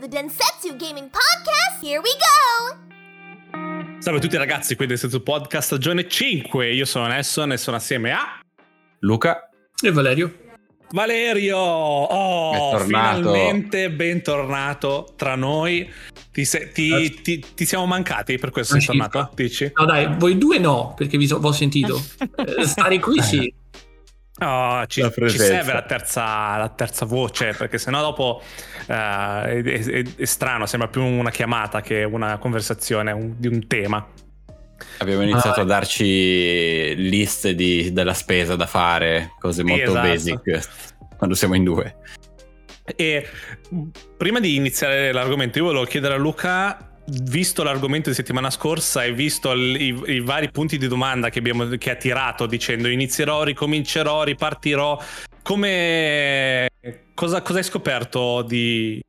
the 0.00 0.08
Densetsu 0.08 0.76
Gaming 0.78 1.10
Podcast. 1.10 1.82
Here 1.82 2.00
we 2.00 2.10
go! 2.16 3.98
Salve 3.98 4.18
a 4.18 4.22
tutti 4.22 4.36
ragazzi, 4.38 4.74
qui 4.74 4.86
è 4.86 4.88
Densetsu 4.88 5.22
Podcast 5.22 5.66
stagione 5.66 6.08
5. 6.08 6.72
Io 6.72 6.86
sono 6.86 7.06
Nesson 7.06 7.52
e 7.52 7.58
sono 7.58 7.76
assieme 7.76 8.10
a 8.10 8.40
Luca 9.00 9.50
e 9.78 9.92
Valerio. 9.92 10.48
Valerio, 10.92 11.58
oh, 11.58 12.78
finalmente 12.78 13.90
bentornato 13.90 15.12
tra 15.16 15.34
noi. 15.34 15.88
Ti, 16.32 16.44
se, 16.46 16.72
ti, 16.72 17.20
ti, 17.20 17.44
ti, 17.54 17.64
siamo 17.66 17.84
mancati 17.84 18.38
per 18.38 18.50
questo 18.50 18.78
sei 18.78 18.86
tornato? 18.86 19.30
Dici? 19.34 19.70
No, 19.74 19.84
dai, 19.84 20.16
voi 20.16 20.38
due 20.38 20.58
no, 20.58 20.94
perché 20.96 21.18
vi, 21.18 21.26
so, 21.26 21.36
ho 21.36 21.52
sentito. 21.52 22.00
Eh, 22.40 22.66
stare 22.66 22.98
qui 22.98 23.20
sì. 23.20 23.54
Oh, 24.42 24.86
ci, 24.86 25.02
ci, 25.28 25.36
serve 25.36 25.74
la 25.74 25.82
terza, 25.82 26.56
la 26.56 26.70
terza, 26.70 27.04
voce 27.04 27.52
perché 27.52 27.76
sennò 27.76 28.00
dopo 28.00 28.40
uh, 28.86 28.92
è, 28.92 29.62
è, 29.62 30.04
è, 30.16 30.24
strano, 30.24 30.64
sembra 30.64 30.88
più 30.88 31.02
una 31.02 31.30
chiamata 31.30 31.82
che 31.82 32.04
una 32.04 32.38
conversazione 32.38 33.12
un, 33.12 33.34
di 33.36 33.48
un 33.48 33.66
tema. 33.66 34.06
Abbiamo 34.98 35.22
iniziato 35.22 35.60
ah. 35.60 35.62
a 35.64 35.66
darci 35.66 36.94
liste 36.96 37.54
di, 37.54 37.92
della 37.92 38.14
spesa 38.14 38.56
da 38.56 38.66
fare, 38.66 39.34
cose 39.38 39.62
molto 39.62 39.90
esatto. 39.90 40.08
basic 40.08 40.68
quando 41.18 41.34
siamo 41.34 41.54
in 41.54 41.64
due. 41.64 41.96
E 42.96 43.26
prima 44.16 44.40
di 44.40 44.56
iniziare 44.56 45.12
l'argomento, 45.12 45.58
io 45.58 45.64
volevo 45.64 45.84
chiedere 45.84 46.14
a 46.14 46.16
Luca 46.16 46.89
visto 47.10 47.62
l'argomento 47.62 48.08
di 48.08 48.14
settimana 48.14 48.50
scorsa 48.50 49.04
e 49.04 49.12
visto 49.12 49.52
i, 49.52 50.02
i 50.06 50.20
vari 50.20 50.50
punti 50.50 50.78
di 50.78 50.88
domanda 50.88 51.28
che, 51.30 51.38
abbiamo, 51.38 51.66
che 51.76 51.90
ha 51.90 51.96
tirato 51.96 52.46
dicendo 52.46 52.88
inizierò, 52.88 53.42
ricomincerò, 53.42 54.22
ripartirò, 54.22 55.00
come 55.42 56.68
cosa, 57.14 57.42
cosa 57.42 57.58
hai 57.58 57.64
scoperto 57.64 58.42
di, 58.42 59.00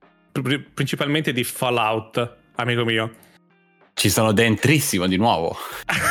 principalmente 0.73 1.31
di 1.31 1.43
Fallout, 1.43 2.37
amico 2.55 2.83
mio? 2.83 3.11
Ci 4.01 4.09
sono 4.09 4.31
dentrissimo 4.31 5.05
di 5.05 5.15
nuovo. 5.15 5.55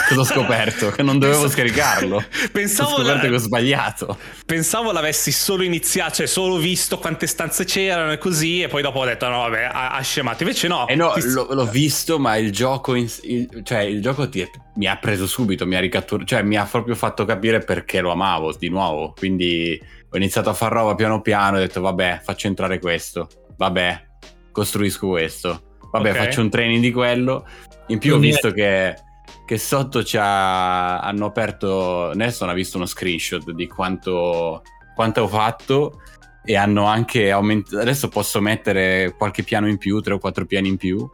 Cosa 0.08 0.20
ho 0.20 0.24
scoperto? 0.24 0.90
che 0.92 1.02
non 1.02 1.18
dovevo 1.18 1.40
Pensavo... 1.40 1.60
scaricarlo. 1.60 2.24
Pensavo 2.52 2.90
ho 2.90 2.96
scoperto 2.98 3.22
la... 3.24 3.28
che 3.30 3.34
ho 3.34 3.38
sbagliato. 3.38 4.18
Pensavo 4.46 4.92
l'avessi 4.92 5.32
solo 5.32 5.64
iniziato, 5.64 6.14
cioè 6.14 6.26
solo 6.26 6.58
visto 6.58 6.98
quante 6.98 7.26
stanze 7.26 7.64
c'erano 7.64 8.12
e 8.12 8.18
così, 8.18 8.62
e 8.62 8.68
poi 8.68 8.82
dopo 8.82 9.00
ho 9.00 9.04
detto 9.04 9.28
no, 9.28 9.38
vabbè, 9.38 9.70
ha, 9.72 9.90
ha 9.90 10.00
scemato. 10.02 10.44
Invece 10.44 10.68
no. 10.68 10.86
Eh 10.86 10.94
no, 10.94 11.10
ti... 11.14 11.32
l'ho, 11.32 11.48
l'ho, 11.50 11.66
visto, 11.66 12.20
ma 12.20 12.36
il 12.36 12.52
gioco, 12.52 12.94
in... 12.94 13.10
il... 13.22 13.60
cioè 13.64 13.80
il 13.80 14.00
gioco 14.00 14.28
ti... 14.28 14.48
mi 14.76 14.86
ha 14.86 14.96
preso 14.96 15.26
subito, 15.26 15.66
mi 15.66 15.74
ha 15.74 15.80
ricatturato, 15.80 16.28
cioè 16.28 16.42
mi 16.42 16.54
ha 16.54 16.66
proprio 16.66 16.94
fatto 16.94 17.24
capire 17.24 17.58
perché 17.58 18.00
lo 18.00 18.12
amavo 18.12 18.54
di 18.56 18.68
nuovo. 18.68 19.14
Quindi 19.18 19.76
ho 20.08 20.16
iniziato 20.16 20.48
a 20.48 20.54
far 20.54 20.70
roba 20.70 20.94
piano 20.94 21.22
piano 21.22 21.56
e 21.56 21.58
ho 21.58 21.66
detto 21.66 21.80
vabbè, 21.80 22.20
faccio 22.22 22.46
entrare 22.46 22.78
questo. 22.78 23.28
Vabbè, 23.56 24.06
costruisco 24.52 25.08
questo. 25.08 25.64
Vabbè, 25.90 26.10
okay. 26.10 26.24
faccio 26.26 26.40
un 26.40 26.50
training 26.50 26.80
di 26.80 26.92
quello 26.92 27.44
in 27.90 27.98
più 27.98 28.14
ho 28.14 28.18
visto 28.18 28.52
che, 28.52 28.96
che 29.44 29.58
sotto 29.58 30.02
ha, 30.14 31.00
hanno 31.00 31.26
aperto, 31.26 32.12
Nelson 32.14 32.48
ha 32.48 32.54
visto 32.54 32.76
uno 32.76 32.86
screenshot 32.86 33.50
di 33.50 33.66
quanto, 33.66 34.62
quanto 34.94 35.22
ho 35.22 35.28
fatto 35.28 36.00
e 36.44 36.56
hanno 36.56 36.84
anche 36.86 37.30
aumentato, 37.30 37.78
adesso 37.78 38.08
posso 38.08 38.40
mettere 38.40 39.14
qualche 39.16 39.42
piano 39.42 39.68
in 39.68 39.78
più, 39.78 40.00
tre 40.00 40.14
o 40.14 40.18
quattro 40.18 40.46
piani 40.46 40.68
in 40.68 40.76
più. 40.76 41.08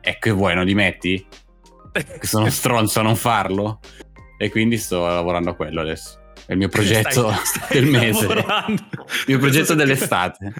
E 0.00 0.18
che 0.18 0.30
vuoi, 0.30 0.54
non 0.54 0.66
li 0.66 0.74
metti? 0.74 1.26
Sono 2.20 2.48
stronzo 2.50 3.00
a 3.00 3.02
non 3.02 3.16
farlo? 3.16 3.80
E 4.36 4.50
quindi 4.50 4.76
sto 4.76 5.06
lavorando 5.06 5.50
a 5.50 5.54
quello 5.54 5.80
adesso. 5.80 6.20
È 6.46 6.52
il 6.52 6.58
mio 6.58 6.68
progetto 6.68 7.32
stai, 7.32 7.44
stai 7.44 7.68
del 7.80 7.90
mese. 7.90 8.26
Il 8.26 9.24
mio 9.26 9.38
progetto 9.38 9.74
dell'estate. 9.74 10.52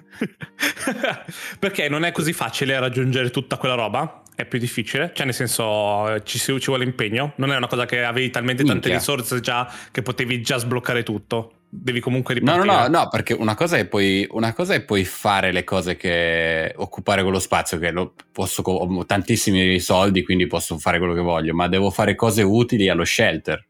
Perché 1.59 1.87
non 1.87 2.03
è 2.03 2.11
così 2.11 2.33
facile 2.33 2.79
raggiungere 2.79 3.29
tutta 3.29 3.57
quella 3.57 3.75
roba? 3.75 4.23
È 4.35 4.45
più 4.45 4.59
difficile? 4.59 5.11
Cioè, 5.13 5.25
nel 5.25 5.33
senso, 5.33 6.21
ci, 6.23 6.37
ci 6.37 6.65
vuole 6.65 6.83
impegno? 6.83 7.33
Non 7.37 7.51
è 7.51 7.57
una 7.57 7.67
cosa 7.67 7.85
che 7.85 8.03
avevi 8.03 8.29
talmente 8.29 8.63
tante 8.63 8.89
Minchia. 8.89 8.97
risorse 8.97 9.39
già 9.39 9.71
che 9.91 10.01
potevi 10.01 10.41
già 10.41 10.57
sbloccare 10.57 11.03
tutto? 11.03 11.53
Devi 11.69 11.99
comunque 11.99 12.35
ripartire. 12.35 12.65
No, 12.65 12.73
no, 12.73 12.81
no, 12.81 12.87
no 12.87 13.07
perché 13.09 13.33
una 13.33 13.55
cosa, 13.55 13.77
è 13.77 13.85
poi, 13.85 14.27
una 14.31 14.53
cosa 14.53 14.73
è 14.73 14.81
poi 14.81 15.05
fare 15.05 15.51
le 15.51 15.63
cose 15.63 15.95
che 15.95 16.73
occupare 16.75 17.23
quello 17.23 17.39
spazio, 17.39 17.79
che 17.79 17.91
lo 17.91 18.13
posso, 18.31 18.61
ho 18.61 19.05
tantissimi 19.05 19.79
soldi, 19.79 20.23
quindi 20.23 20.47
posso 20.47 20.77
fare 20.77 20.97
quello 20.97 21.13
che 21.13 21.21
voglio, 21.21 21.53
ma 21.53 21.67
devo 21.67 21.89
fare 21.89 22.15
cose 22.15 22.43
utili 22.43 22.89
allo 22.89 23.05
shelter 23.05 23.65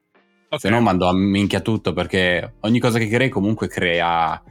Okay. 0.55 0.59
Se 0.59 0.69
no 0.69 0.79
mando 0.79 1.07
a 1.07 1.13
minchia 1.13 1.59
tutto 1.59 1.91
perché 1.91 2.55
ogni 2.61 2.79
cosa 2.79 2.97
che 2.97 3.09
crei 3.09 3.29
comunque 3.29 3.67
crea, 3.67 4.41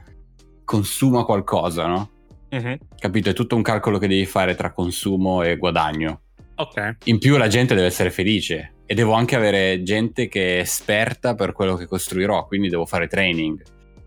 consuma 0.63 1.23
qualcosa, 1.23 1.87
no? 1.87 2.09
Uh-huh. 2.55 2.77
Capito? 2.97 3.29
È 3.29 3.33
tutto 3.33 3.55
un 3.55 3.61
calcolo 3.61 3.97
che 3.97 4.07
devi 4.07 4.25
fare 4.25 4.55
tra 4.55 4.71
consumo 4.71 5.43
e 5.43 5.57
guadagno. 5.57 6.21
Ok. 6.55 6.97
In 7.05 7.19
più 7.19 7.37
la 7.37 7.47
gente 7.47 7.75
deve 7.75 7.87
essere 7.87 8.09
felice 8.11 8.75
e 8.85 8.93
devo 8.93 9.13
anche 9.13 9.35
avere 9.35 9.83
gente 9.83 10.27
che 10.27 10.57
è 10.57 10.59
esperta 10.61 11.35
per 11.35 11.51
quello 11.51 11.75
che 11.75 11.85
costruirò, 11.85 12.45
quindi 12.47 12.69
devo 12.69 12.85
fare 12.85 13.07
training. 13.07 13.61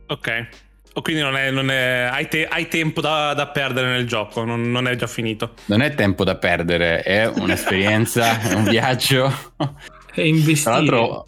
Ok. 0.07 0.49
O 0.95 1.03
quindi 1.03 1.21
non 1.21 1.37
è, 1.37 1.51
non 1.51 1.71
è, 1.71 2.09
hai, 2.11 2.27
te, 2.29 2.47
hai, 2.47 2.67
tempo 2.67 3.01
da, 3.01 3.35
da, 3.35 3.49
perdere 3.49 3.91
nel 3.91 4.07
gioco, 4.07 4.45
non, 4.45 4.71
non, 4.71 4.89
è 4.89 4.97
già 4.97 5.07
finito. 5.07 5.53
Non 5.67 5.83
è 5.83 5.95
tempo 5.95 6.25
da 6.25 6.37
perdere, 6.37 7.03
è 7.03 7.27
un'esperienza, 7.27 8.41
è 8.41 8.55
un 8.55 8.65
viaggio. 8.71 9.31
È 10.13 10.23
investire. 10.23 10.87
Tra 10.87 10.97
l'altro 10.97 11.27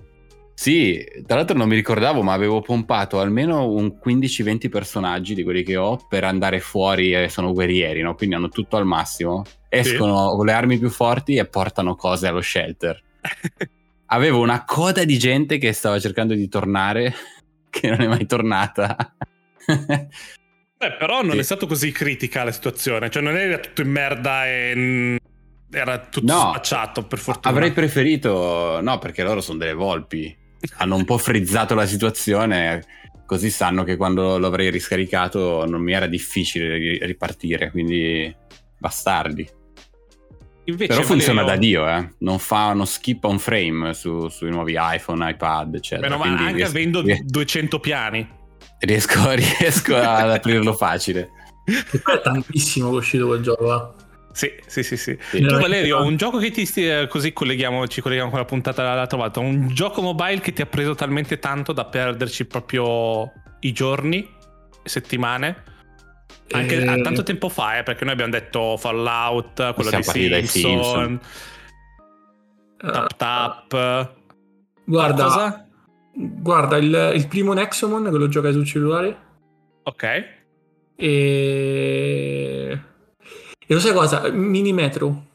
sì, 0.61 1.03
tra 1.25 1.37
l'altro 1.37 1.57
non 1.57 1.69
mi 1.69 1.75
ricordavo, 1.75 2.21
ma 2.21 2.35
avevo 2.35 2.61
pompato 2.61 3.19
almeno 3.19 3.67
un 3.67 3.99
15-20 3.99 4.69
personaggi 4.69 5.35
di 5.35 5.43
quelli 5.43 5.63
che 5.63 5.77
ho 5.79 5.97
per 6.07 6.25
andare 6.25 6.61
fuori 6.61 7.15
e 7.15 7.31
sono 7.31 7.55
guerrieri, 7.55 8.03
no? 8.03 8.15
Quindi 8.15 8.35
hanno 8.35 8.51
tutto 8.51 8.77
al 8.77 8.85
massimo. 8.85 9.43
Escono 9.71 10.29
sì. 10.29 10.37
con 10.37 10.45
le 10.45 10.53
armi 10.53 10.79
più 10.79 10.91
forti 10.91 11.37
e 11.37 11.47
portano 11.47 11.97
cose 11.97 12.27
allo 12.27 12.43
shelter. 12.43 13.03
avevo 14.13 14.41
una 14.41 14.67
coda 14.67 15.03
di 15.05 15.17
gente 15.17 15.57
che 15.57 15.73
stava 15.73 15.99
cercando 15.99 16.35
di 16.35 16.47
tornare, 16.47 17.15
che 17.71 17.89
non 17.89 18.03
è 18.03 18.07
mai 18.07 18.27
tornata. 18.27 19.17
Beh, 19.65 20.93
però 20.99 21.23
non 21.23 21.33
sì. 21.33 21.39
è 21.39 21.43
stato 21.43 21.67
così 21.67 21.91
critica 21.91 22.45
la 22.45 22.53
situazione, 22.53 23.09
cioè 23.09 23.23
non 23.23 23.35
era 23.35 23.57
tutto 23.57 23.81
in 23.81 23.91
merda 23.91 24.47
e 24.47 25.19
era 25.71 26.01
tutto 26.01 26.31
no, 26.31 26.51
spacciato 26.51 27.07
per 27.07 27.19
fortuna. 27.19 27.55
Avrei 27.55 27.73
preferito, 27.73 28.81
no, 28.83 28.99
perché 28.99 29.23
loro 29.23 29.41
sono 29.41 29.57
delle 29.57 29.73
volpi 29.73 30.40
hanno 30.79 30.97
un 30.97 31.05
po' 31.05 31.19
frizzato 31.19 31.75
la 31.75 31.87
situazione, 31.87 32.85
così 33.27 33.51
sanno 33.51 33.85
che 33.85 33.97
quando 33.97 34.39
l'avrei 34.39 34.71
riscaricato 34.71 35.65
non 35.67 35.83
mi 35.83 35.93
era 35.93 36.07
difficile 36.07 36.99
ripartire, 37.05 37.71
quindi 37.71 38.35
bastardi. 38.79 39.49
Invece 40.65 40.93
Però 40.93 41.03
funziona 41.03 41.43
volevo... 41.43 41.61
da 41.61 41.67
Dio, 41.67 41.89
eh. 41.89 42.15
non 42.19 42.39
fa 42.39 42.67
uno 42.67 42.85
skip 42.85 43.25
on 43.25 43.39
frame 43.39 43.95
su, 43.95 44.29
sui 44.29 44.51
nuovi 44.51 44.77
iPhone, 44.79 45.29
iPad, 45.29 45.75
eccetera. 45.75 46.17
Beh, 46.17 46.17
ma 46.17 46.39
anche 46.39 46.53
riesco, 46.55 46.71
avendo 46.71 47.01
riesco, 47.03 47.25
200 47.27 47.81
piani. 47.81 48.29
Riesco, 48.79 49.31
riesco 49.35 49.97
ad 49.97 50.31
aprirlo 50.31 50.75
facile. 50.75 51.31
È 51.65 52.21
tantissimo 52.23 52.89
che 52.91 52.95
è 52.95 52.99
uscito 52.99 53.27
quel 53.27 53.43
gioco, 53.43 53.75
eh. 53.75 54.09
Sì, 54.33 54.53
sì, 54.67 54.83
sì, 54.83 54.97
sì. 54.97 55.19
sì. 55.21 55.41
Tu 55.41 55.59
Valerio, 55.59 56.03
un 56.03 56.17
gioco 56.17 56.39
che 56.39 56.51
ti 56.51 56.65
stia, 56.65 57.07
così 57.09 57.33
colleghiamo, 57.33 57.87
ci 57.89 58.01
colleghiamo 58.01 58.31
con 58.31 58.39
la 58.39 58.45
puntata 58.45 58.83
l'altra 58.95 59.19
volta, 59.19 59.41
un 59.41 59.69
gioco 59.69 60.03
mobile 60.03 60.41
che 60.41 60.53
ti 60.53 60.63
ha 60.63 60.67
preso 60.67 60.95
talmente 60.95 61.39
tanto 61.39 61.73
da 61.73 61.85
perderci 61.85 62.47
proprio 62.47 63.33
i 63.61 63.73
giorni, 63.73 64.29
settimane. 64.85 65.65
Anche 66.53 66.77
e... 66.77 66.83
Eh. 66.83 67.03
tanto 67.03 67.23
tempo 67.23 67.49
fa, 67.49 67.79
eh, 67.79 67.83
perché 67.83 68.05
noi 68.05 68.13
abbiamo 68.13 68.33
detto 68.33 68.77
Fallout, 68.77 69.75
quello 69.75 69.91
di 69.91 70.03
Simpson, 70.03 70.43
Simpson. 70.47 71.21
Tap 72.77 73.17
Tap. 73.17 74.15
Guarda, 74.85 75.25
Cosa? 75.25 75.67
guarda 76.13 76.77
il, 76.77 77.13
il 77.15 77.29
primo 77.29 77.53
Nexomon 77.53 78.05
che 78.05 78.11
lo 78.11 78.29
gioca 78.29 78.51
sul 78.53 78.65
cellulare. 78.65 79.17
Ok. 79.83 80.39
E 80.97 82.79
e 83.71 83.75
lo 83.75 83.79
sai 83.79 83.93
cosa? 83.93 84.29
Minimetro. 84.31 85.07
Non 85.07 85.27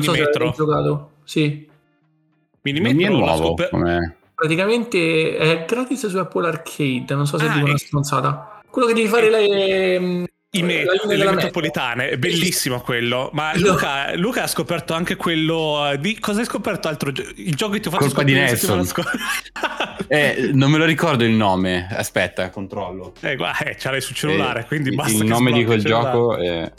Minimetro. 0.00 0.12
so 0.12 0.32
se 0.32 0.42
hai 0.42 0.52
giocato. 0.52 1.10
Sì. 1.22 1.68
Minimetro 2.62 3.06
è 3.06 3.08
nuovo. 3.08 3.36
Scoper- 3.36 4.16
Praticamente 4.34 5.36
è 5.36 5.64
gratis 5.64 6.08
su 6.08 6.18
Apple 6.18 6.48
Arcade. 6.48 7.14
Non 7.14 7.28
so 7.28 7.38
se 7.38 7.46
ah, 7.46 7.54
è 7.54 7.62
una 7.62 7.78
stronzata. 7.78 8.62
Quello 8.68 8.88
che 8.88 8.94
devi 8.94 9.06
fare 9.06 9.30
le, 9.30 10.26
i 10.54 10.62
me- 10.62 10.84
le 11.06 11.30
metropolitane, 11.30 12.08
è 12.10 12.16
bellissimo 12.16 12.80
quello. 12.80 13.30
Ma 13.32 13.56
Luca, 13.56 14.14
Luca, 14.16 14.42
ha 14.44 14.46
scoperto 14.46 14.94
anche 14.94 15.16
quello. 15.16 15.90
Eh, 15.90 15.98
di 15.98 16.18
cosa 16.18 16.40
hai 16.40 16.46
scoperto 16.46 16.88
altro? 16.88 17.10
Il 17.10 17.54
gioco 17.54 17.72
che 17.72 17.80
ti 17.80 17.88
ho 17.88 17.90
fatto 17.90 18.04
Colpa 18.04 18.22
di 18.22 18.34
Nelson. 18.34 18.86
eh, 20.08 20.50
non 20.52 20.70
me 20.70 20.78
lo 20.78 20.84
ricordo 20.84 21.24
il 21.24 21.32
nome. 21.32 21.88
Aspetta, 21.90 22.50
controllo. 22.50 23.14
Eh, 23.20 23.36
guarda, 23.36 23.70
eh, 23.70 23.76
ce 23.76 23.90
l'hai 23.90 24.00
sul 24.00 24.14
cellulare, 24.14 24.60
eh, 24.60 24.64
quindi 24.64 24.94
basta. 24.94 25.16
Il 25.16 25.24
nome 25.24 25.52
di 25.52 25.64
quel 25.64 25.82
gioco 25.84 26.36
è. 26.36 26.70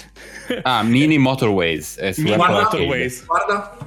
Ah, 0.62 0.84
Mini 0.84 1.18
Motorways. 1.18 1.98
Mini 2.18 2.36
Motorways. 2.36 3.26
Guarda. 3.26 3.78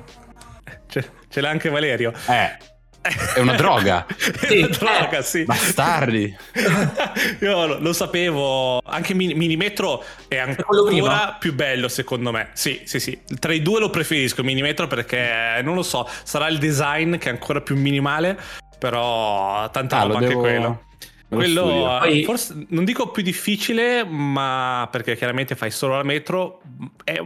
Ce, 0.88 1.10
ce 1.28 1.40
l'ha 1.40 1.50
anche 1.50 1.68
Valerio. 1.68 2.12
Eh. 2.28 2.67
È 3.00 3.38
una 3.40 3.54
droga. 3.54 4.04
È 4.48 4.56
una 4.58 4.66
droga, 4.68 5.22
sì. 5.22 5.44
Bastardi. 5.44 6.36
Io 7.40 7.66
lo, 7.66 7.78
lo 7.78 7.92
sapevo. 7.92 8.80
Anche 8.84 9.14
Min- 9.14 9.36
Minimetro 9.36 10.04
è 10.28 10.36
ancora 10.38 11.36
più 11.38 11.54
bello, 11.54 11.88
secondo 11.88 12.30
me. 12.32 12.50
Sì, 12.52 12.82
sì, 12.84 13.00
sì. 13.00 13.18
Tra 13.38 13.52
i 13.52 13.62
due 13.62 13.80
lo 13.80 13.90
preferisco 13.90 14.42
Minimetro 14.42 14.86
perché 14.88 15.60
non 15.62 15.74
lo 15.74 15.82
so, 15.82 16.08
sarà 16.24 16.48
il 16.48 16.58
design 16.58 17.16
che 17.16 17.28
è 17.28 17.32
ancora 17.32 17.60
più 17.60 17.76
minimale, 17.76 18.38
però 18.78 19.70
tanta 19.70 19.98
Ah, 19.98 20.02
roba 20.02 20.14
anche 20.14 20.28
devo- 20.28 20.40
quello. 20.40 20.82
Quello 21.28 21.96
eh, 21.96 21.98
Poi- 22.08 22.24
forse 22.24 22.66
non 22.68 22.84
dico 22.84 23.10
più 23.10 23.22
difficile, 23.22 24.02
ma 24.04 24.88
perché 24.90 25.14
chiaramente 25.16 25.54
fai 25.56 25.70
solo 25.70 25.96
la 25.96 26.02
metro, 26.02 26.60
è 27.04 27.22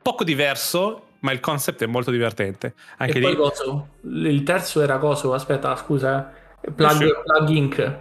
poco 0.00 0.22
diverso, 0.24 1.06
ma 1.22 1.32
il 1.32 1.40
concept 1.40 1.82
è 1.82 1.86
molto 1.86 2.10
divertente. 2.10 2.74
Anche 2.98 3.18
e 3.18 3.20
lì 3.20 3.34
coso? 3.34 3.88
Il 4.02 4.42
terzo 4.44 4.80
era 4.80 4.98
coso? 4.98 5.32
Aspetta, 5.34 5.74
scusa. 5.76 6.32
eh. 6.60 6.70
Plug, 6.70 6.90
Sì. 6.92 7.12
Plug 7.24 7.48
Inc. 7.48 7.96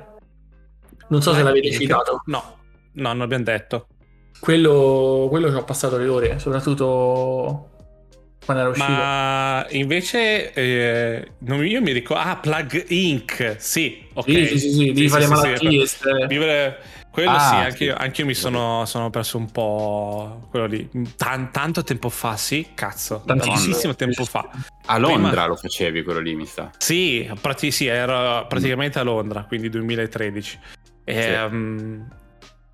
Non 1.08 1.22
so 1.22 1.34
se 1.34 1.44
l'avete 1.44 1.68
Inc. 1.68 1.78
citato. 1.78 2.22
No, 2.26 2.58
no, 2.94 3.08
non 3.10 3.22
abbiamo 3.22 3.44
detto. 3.44 3.88
Quello, 4.40 5.28
quello 5.30 5.50
ci 5.50 5.56
ho 5.56 5.64
passato 5.64 5.98
le 5.98 6.08
ore, 6.08 6.40
soprattutto 6.40 7.70
quando 8.44 8.64
era 8.64 8.72
uscito. 8.72 8.92
Ma 8.92 9.66
invece 9.70 10.52
eh, 10.54 11.32
io 11.48 11.82
mi 11.82 11.92
ricordo. 11.92 12.24
Ah, 12.24 12.38
Plug 12.38 12.86
Inc. 12.90 13.56
Sì, 13.60 14.04
ok. 14.14 14.30
Sì, 14.30 14.46
sì, 14.46 14.60
sì, 14.60 14.72
sì, 14.72 14.92
devi 14.94 15.10
fare 15.10 15.28
malattie, 15.28 15.86
ste- 15.86 16.26
Vivere 16.28 16.80
quello 17.12 17.30
Ah, 17.32 17.40
sì, 17.40 17.56
anche 17.56 17.76
sì. 17.78 17.84
io, 17.86 17.96
anche 17.98 18.22
io 18.22 18.28
mi 18.28 18.34
sono, 18.34 18.86
sono 18.86 19.10
perso 19.10 19.38
un 19.38 19.52
po' 19.52 20.48
quello 20.50 20.66
lì. 20.66 20.90
Tan- 21.18 21.52
tanto 21.52 21.84
tempo 21.84 22.10
fa, 22.10 22.38
sì, 22.38 22.70
cazzo. 22.74 23.22
Tantissimo. 23.26 23.56
Tantissimo 23.58 23.96
tempo 23.96 24.24
fa. 24.26 24.50
A 24.86 24.98
Londra 24.98 25.30
Prima- 25.30 25.46
lo 25.48 25.56
facevi 25.56 26.04
quello 26.04 26.20
lì, 26.20 26.36
mi 26.36 26.46
sta. 26.46 26.72
Sì, 26.78 27.30
prati- 27.40 27.72
sì, 27.72 27.86
ero 27.88 28.46
praticamente 28.48 28.98
a 29.00 29.04
Londra, 29.04 29.44
quindi 29.44 29.70
2013. 29.70 30.60
Ehm, 31.04 32.08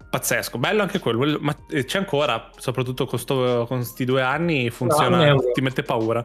Pazzesco, 0.10 0.58
bello 0.58 0.84
anche 0.84 1.00
quello, 1.00 1.38
ma 1.42 1.54
c'è 1.70 1.98
ancora, 1.98 2.50
soprattutto 2.58 3.06
con, 3.06 3.20
sto- 3.20 3.66
con 3.68 3.80
questi 3.80 4.06
due 4.06 4.22
anni, 4.22 4.64
un 4.64 4.72
funziona, 4.72 5.26
euro. 5.28 5.52
ti 5.52 5.60
mette 5.60 5.84
paura. 5.84 6.24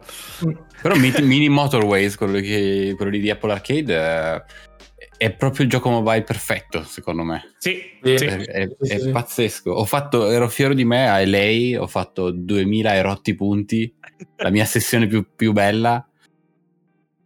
Però 0.81 0.95
Mini, 0.95 1.21
Mini 1.23 1.49
Motorways, 1.49 2.15
quello, 2.17 2.39
che- 2.39 2.93
quello 2.97 3.11
lì 3.11 3.19
di 3.19 3.29
Apple 3.29 3.51
Arcade, 3.53 3.95
eh, 4.37 4.43
è 5.23 5.33
proprio 5.35 5.65
il 5.65 5.71
gioco 5.71 5.89
mobile 5.91 6.23
perfetto, 6.23 6.83
secondo 6.83 7.23
me. 7.23 7.55
Sì, 7.59 7.81
Sì. 8.03 8.15
È, 8.25 8.45
è- 8.45 8.69
Sì, 8.81 8.93
è 8.93 8.99
sì. 8.99 9.11
pazzesco. 9.11 9.71
Ho 9.71 9.85
fatto, 9.85 10.29
ero 10.29 10.49
fiero 10.49 10.75
di 10.75 10.85
me 10.85 11.09
a 11.09 11.25
LA, 11.25 11.81
ho 11.81 11.87
fatto 11.87 12.31
2000 12.33 12.95
erotti 12.95 13.35
punti, 13.35 13.95
la 14.37 14.51
mia 14.51 14.65
sessione 14.65 15.07
più, 15.07 15.25
più 15.37 15.53
bella. 15.53 16.05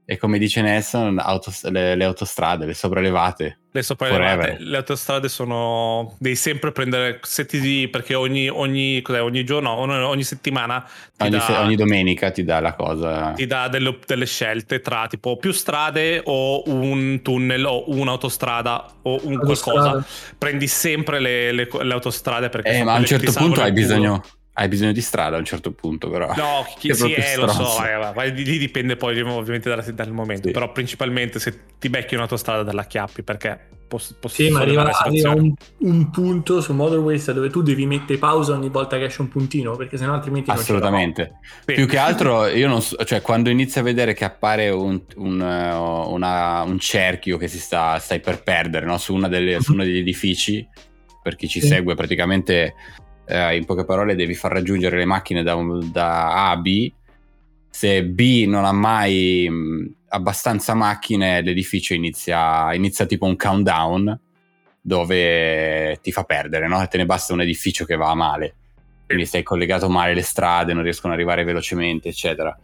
E 0.04 0.19
come 0.19 0.38
dice 0.38 0.60
Nelson, 0.62 1.19
autos- 1.19 1.69
le, 1.69 1.94
le 1.96 2.04
autostrade, 2.04 2.66
le 2.66 2.75
sopraelevate. 2.75 3.60
Le 3.76 3.82
sopraelevate, 3.82 4.34
Forever. 4.34 4.61
le 4.61 4.76
autostrade 4.76 5.28
sono. 5.28 6.14
Devi 6.19 6.37
sempre 6.37 6.73
prendere 6.73 7.19
setti 7.23 7.61
di. 7.61 7.88
perché 7.88 8.14
ogni, 8.14 8.49
ogni, 8.49 9.02
cos'è, 9.02 9.23
ogni 9.23 9.44
giorno, 9.44 9.70
ogni, 9.73 9.93
ogni 9.94 10.23
settimana 10.23 10.84
ti 11.17 11.23
Ogni, 11.25 11.31
dà, 11.31 11.40
se- 11.40 11.52
ogni 11.56 11.76
domenica 11.76 12.31
ti 12.31 12.44
dà 12.44 12.61
la 12.61 12.75
cosa. 12.75 13.32
ti 13.37 13.46
dà 13.46 13.69
delle, 13.69 13.99
delle 14.06 14.26
scelte 14.26 14.81
tra 14.81 15.06
tipo 15.08 15.37
più 15.37 15.52
strade 15.52 16.20
o 16.25 16.62
un 16.67 17.20
tunnel 17.23 17.64
o 17.64 17.84
un'autostrada 17.90 18.87
o 19.02 19.20
un 19.23 19.37
qualcosa. 19.38 20.05
Prendi 20.38 20.67
sempre 20.67 21.19
le, 21.20 21.52
le- 21.52 21.69
le 21.82 21.93
autostrade 21.93 22.49
perché 22.49 22.70
Eh, 22.70 22.82
ma 22.84 22.94
a 22.94 22.99
un 22.99 23.05
certo 23.06 23.32
punto 23.32 23.61
hai 23.62 23.73
il 23.73 23.84
culo. 23.87 24.25
Hai 24.58 24.68
bisogno 24.68 24.92
di 24.92 25.02
strada 25.02 25.36
a 25.36 25.38
un 25.38 25.44
certo 25.44 25.72
punto, 25.72 26.08
però. 26.08 26.32
No, 26.34 26.64
chi, 26.78 26.88
È 26.88 26.94
sì, 26.94 27.12
eh, 27.12 27.36
lo 27.36 27.46
so, 27.48 27.76
vai, 28.14 28.32
lì 28.32 28.56
dipende 28.58 28.96
poi 28.96 29.20
ovviamente 29.20 29.68
dal, 29.68 29.84
dal 29.92 30.10
momento, 30.12 30.46
Sì. 30.46 30.52
però 30.52 30.72
principalmente 30.72 31.38
se 31.38 31.58
ti 31.78 31.90
becchi 31.90 32.14
un'autostrada 32.14 32.62
dalla 32.62 32.84
chiappi 32.86 33.22
perché 33.22 33.68
posso, 33.86 34.16
posso 34.18 34.42
Sì, 34.42 34.48
ma 34.48 34.60
arriva, 34.60 34.82
arriva 34.90 35.32
un, 35.32 35.52
un 35.80 36.10
punto 36.10 36.62
su 36.62 36.72
Motorways 36.72 37.30
dove 37.32 37.50
tu 37.50 37.60
devi 37.60 37.84
mettere 37.84 38.18
pausa 38.18 38.54
ogni 38.54 38.70
volta 38.70 38.96
che 38.96 39.04
esce 39.04 39.20
un 39.20 39.28
puntino, 39.28 39.76
perché 39.76 39.98
sennò 39.98 40.14
altrimenti 40.14 40.50
Assolutamente. 40.50 41.32
Sì. 41.66 41.74
Più 41.74 41.86
che 41.86 41.98
altro, 41.98 42.46
io 42.46 42.66
non 42.66 42.80
so, 42.80 42.96
cioè, 43.04 43.20
quando 43.20 43.50
inizi 43.50 43.78
a 43.78 43.82
vedere 43.82 44.14
che 44.14 44.24
appare 44.24 44.70
un, 44.70 44.98
un, 45.16 45.38
eh, 45.42 45.74
una- 45.74 46.62
un 46.62 46.78
cerchio 46.78 47.36
che 47.36 47.48
si 47.48 47.58
sta, 47.58 47.98
stai 47.98 48.20
per 48.20 48.42
perdere 48.42 48.86
no? 48.86 48.96
su, 48.96 49.12
una 49.14 49.28
delle- 49.28 49.60
su 49.60 49.72
uno 49.74 49.84
degli 49.84 49.98
edifici, 49.98 50.66
per 51.22 51.36
chi 51.36 51.46
ci 51.46 51.60
Sì. 51.60 51.66
segue, 51.66 51.94
praticamente 51.94 52.74
eh, 53.26 53.56
in 53.56 53.64
poche 53.64 53.84
parole 53.84 54.14
devi 54.14 54.34
far 54.34 54.52
raggiungere 54.52 54.96
le 54.96 55.05
macchine 55.05 55.43
da, 55.43 55.56
da 55.90 56.32
A 56.32 56.50
a 56.50 56.56
B. 56.56 56.90
Se 57.69 58.05
B 58.05 58.44
non 58.46 58.64
ha 58.64 58.73
mai 58.73 59.49
mh, 59.49 59.94
abbastanza 60.08 60.75
macchine, 60.75 61.43
l'edificio 61.43 61.94
inizia, 61.94 62.73
inizia 62.75 63.05
tipo 63.06 63.26
un 63.26 63.37
countdown 63.37 64.19
dove 64.81 65.99
ti 66.00 66.12
fa 66.12 66.25
perdere, 66.25 66.69
no? 66.69 66.87
Te 66.88 66.96
ne 66.96 67.06
basta 67.06 67.32
un 67.32 67.43
edificio 67.43 67.84
che 67.84 67.96
va 67.96 68.14
male 68.14 68.55
quindi 69.06 69.25
sei 69.25 69.44
collegato 69.44 69.88
male 69.88 70.14
le 70.14 70.23
strade, 70.23 70.75
non 70.75 70.82
riescono 70.82 71.12
ad 71.12 71.19
arrivare 71.19 71.44
velocemente, 71.44 72.08
eccetera. 72.08 72.56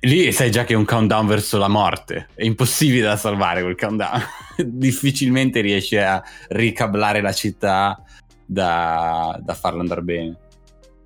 Lì 0.00 0.30
sai 0.32 0.50
già 0.50 0.64
che 0.64 0.74
è 0.74 0.76
un 0.76 0.84
countdown 0.84 1.26
verso 1.26 1.58
la 1.58 1.68
morte, 1.68 2.28
è 2.34 2.44
impossibile 2.44 3.02
da 3.02 3.16
salvare 3.16 3.62
quel 3.62 3.76
countdown. 3.76 4.22
Difficilmente 4.64 5.60
riesci 5.60 5.96
a 5.96 6.22
ricablare 6.48 7.22
la 7.22 7.32
città 7.32 8.02
da, 8.52 9.38
da 9.42 9.54
farlo 9.54 9.80
andare 9.80 10.02
bene. 10.02 10.36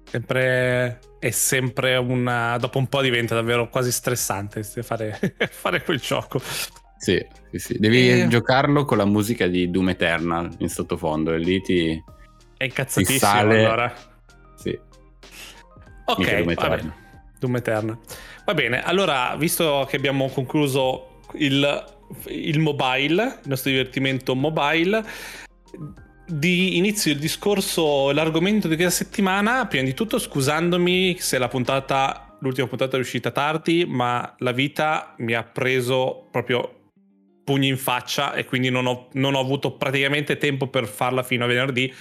Sempre, 0.05 0.99
è 1.19 1.31
sempre 1.31 1.97
una. 1.97 2.57
Dopo 2.59 2.79
un 2.79 2.87
po' 2.89 3.01
diventa 3.01 3.35
davvero 3.35 3.69
quasi 3.69 3.91
stressante 3.93 4.63
fare, 4.63 5.19
fare 5.51 5.83
quel 5.83 5.99
gioco. 6.01 6.41
Sì, 6.99 7.25
sì, 7.51 7.59
sì. 7.59 7.77
Devi 7.79 8.23
Eh. 8.23 8.29
giocarlo 8.29 8.85
con 8.85 8.97
la 8.99 9.05
musica 9.05 9.47
di 9.47 9.71
Doom 9.71 9.91
Eternal 9.91 10.51
in 10.59 10.69
sottofondo 10.69 11.33
e 11.33 11.39
lì 11.39 11.61
ti... 11.61 12.03
È 12.57 12.65
incazzatissimo 12.65 13.19
sale- 13.19 13.65
allora. 13.65 13.95
Sì, 14.57 14.79
Ok, 16.07 16.19
mica 16.19 16.33
Doom 16.37 16.45
va 16.47 16.53
Eternal. 16.53 16.79
bene. 16.79 16.95
Doom 17.39 17.57
Eternal. 17.57 17.99
Va 18.45 18.55
bene, 18.55 18.83
allora, 18.83 19.35
visto 19.37 19.85
che 19.89 19.97
abbiamo 19.97 20.29
concluso 20.31 21.21
il, 21.35 21.85
il 22.29 22.59
mobile, 22.61 23.23
il 23.43 23.49
nostro 23.49 23.71
divertimento 23.71 24.35
mobile, 24.35 25.05
di 26.27 26.77
inizio 26.77 27.13
il 27.13 27.19
discorso, 27.19 28.11
l'argomento 28.11 28.69
di 28.69 28.75
questa 28.75 29.05
settimana, 29.05 29.67
prima 29.67 29.85
di 29.85 29.95
tutto 29.95 30.19
scusandomi 30.19 31.17
se 31.19 31.39
la 31.39 31.49
puntata, 31.49 32.37
l'ultima 32.41 32.67
puntata 32.67 32.97
è 32.97 33.01
uscita 33.01 33.31
tardi, 33.31 33.85
ma 33.87 34.35
la 34.39 34.53
vita 34.53 35.15
mi 35.19 35.35
ha 35.35 35.45
preso 35.45 36.27
proprio 36.31 36.91
pugni 37.45 37.69
in 37.69 37.79
faccia 37.79 38.35
e 38.35 38.45
quindi 38.45 38.71
non 38.71 38.87
ho, 38.87 39.09
non 39.13 39.35
ho 39.35 39.41
avuto 39.41 39.77
praticamente 39.77 40.37
tempo 40.37 40.67
per 40.67 40.89
farla 40.89 41.23
fino 41.23 41.45
a 41.45 41.47
venerdì. 41.47 41.93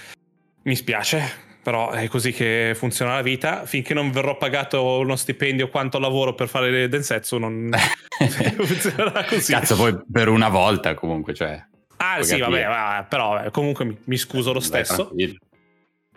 Mi 0.64 0.74
spiace, 0.74 1.22
però 1.62 1.90
è 1.92 2.08
così 2.08 2.32
che 2.32 2.72
funziona 2.74 3.14
la 3.14 3.22
vita. 3.22 3.64
Finché 3.64 3.94
non 3.94 4.10
verrò 4.10 4.36
pagato 4.36 4.98
uno 4.98 5.14
stipendio 5.14 5.68
quanto 5.68 6.00
lavoro 6.00 6.34
per 6.34 6.48
fare 6.48 6.88
densetsu, 6.88 7.38
non 7.38 7.70
funzionerà 8.58 9.24
così. 9.24 9.52
Cazzo, 9.52 9.76
poi 9.76 9.96
per 10.10 10.28
una 10.28 10.48
volta 10.48 10.94
comunque, 10.94 11.32
cioè... 11.32 11.64
ah, 11.96 12.14
puoi 12.14 12.24
sì, 12.24 12.38
capire. 12.38 12.64
vabbè, 12.64 12.66
va, 12.66 13.06
però 13.08 13.50
comunque 13.50 13.84
mi, 13.84 13.96
mi 14.04 14.16
scuso 14.16 14.52
lo 14.52 14.60
stesso. 14.60 14.94
tranquillo. 14.94 15.38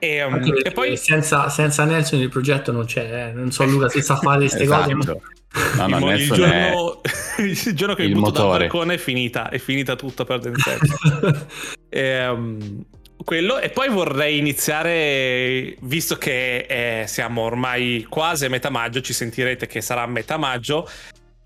E, 0.02 0.24
um, 0.24 0.34
Anche 0.34 0.50
e 0.50 0.54
perché 0.54 0.72
poi 0.72 0.96
senza, 0.96 1.50
senza 1.50 1.84
Nelson 1.84 2.20
il 2.20 2.30
progetto 2.30 2.72
non 2.72 2.86
c'è, 2.86 3.28
eh. 3.28 3.32
non 3.34 3.52
so 3.52 3.66
Luca 3.66 3.90
se 3.90 4.02
sa 4.02 4.16
fare 4.16 4.40
queste 4.40 4.66
cose. 4.66 4.94
ma- 4.94 5.02
Esatto. 5.02 5.22
No, 5.76 5.88
no, 5.88 5.98
il, 6.00 6.06
Nelson 6.06 6.44
è- 6.44 6.72
giorno, 6.72 7.02
il 7.40 7.74
giorno 7.74 7.94
che 7.96 8.04
mi 8.04 8.10
il 8.10 8.14
butto 8.14 8.32
dal 8.32 8.42
motore. 8.44 8.68
balcone 8.68 8.94
è 8.94 8.98
finita, 8.98 9.50
è 9.50 9.58
finita 9.58 9.96
tutta 9.96 10.24
per 10.24 10.40
densetsu. 10.40 11.48
Ehm, 11.92 12.86
quello 13.26 13.58
e 13.58 13.70
poi 13.72 13.90
vorrei 13.90 14.38
iniziare 14.38 15.76
visto 15.82 16.18
che 16.18 16.68
eh, 16.70 17.08
siamo 17.08 17.42
ormai 17.42 18.06
quasi 18.08 18.46
a 18.46 18.50
metà 18.50 18.70
maggio 18.70 19.02
ci 19.02 19.12
sentirete 19.12 19.66
che 19.66 19.82
sarà 19.82 20.04
a 20.04 20.08
metà 20.08 20.38
maggio 20.38 20.88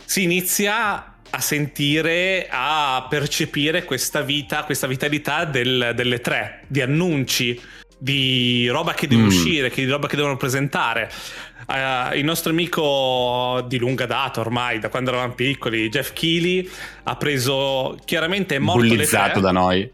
si 0.05 0.23
inizia 0.23 1.12
a 1.35 1.39
sentire 1.39 2.47
a 2.49 3.07
percepire 3.09 3.83
questa 3.85 4.21
vita 4.21 4.63
questa 4.65 4.85
vitalità 4.85 5.45
del- 5.45 5.93
delle 5.95 6.19
tre 6.19 6.61
di 6.67 6.79
annunci 6.81 7.59
di 7.97 8.67
roba 8.67 8.93
che 8.93 9.07
deve 9.07 9.23
Mm. 9.23 9.27
uscire 9.27 9.69
che- 9.71 9.83
di 9.83 9.89
roba 9.89 10.07
che 10.07 10.15
devono 10.15 10.37
presentare 10.37 11.09
Eh, 11.65 12.17
il 12.17 12.25
nostro 12.25 12.51
amico 12.51 13.63
di 13.69 13.77
lunga 13.79 14.05
data 14.05 14.41
ormai 14.41 14.79
da 14.79 14.89
quando 14.89 15.11
eravamo 15.11 15.33
piccoli 15.33 15.87
Jeff 15.87 16.11
Keighley 16.11 16.69
ha 17.03 17.15
preso 17.15 17.97
chiaramente 18.03 18.55
è 18.55 18.59
morto 18.59 18.85
bullizzato 18.85 19.31
tre 19.31 19.41
da 19.41 19.51
noi. 19.51 19.89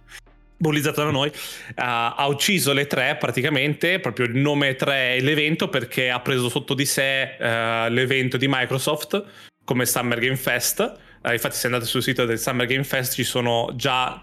bullizzato 0.57 1.03
da 1.03 1.11
noi, 1.11 1.31
ha- 1.75 2.15
ha 2.15 2.25
ucciso 2.25 2.73
le 2.73 2.87
tre 2.87 3.17
praticamente, 3.19 3.99
proprio 3.99 4.25
il 4.25 4.35
nome 4.35 4.75
3 4.75 5.17
è 5.17 5.19
l'evento 5.21 5.69
perché 5.69 6.09
ha 6.09 6.19
preso 6.21 6.49
sotto 6.49 6.73
di 6.73 6.85
sé 6.87 7.35
eh, 7.37 7.89
l'evento 7.91 8.35
di 8.37 8.47
Microsoft 8.49 9.23
come 9.63 9.85
Summer 9.85 10.17
Game 10.19 10.37
Fest. 10.37 10.91
Eh, 11.23 11.33
infatti 11.33 11.55
se 11.55 11.67
andate 11.67 11.85
sul 11.85 12.01
sito 12.01 12.25
del 12.25 12.39
Summer 12.39 12.65
Game 12.65 12.83
Fest 12.83 13.13
ci 13.13 13.23
sono 13.23 13.71
già 13.75 14.21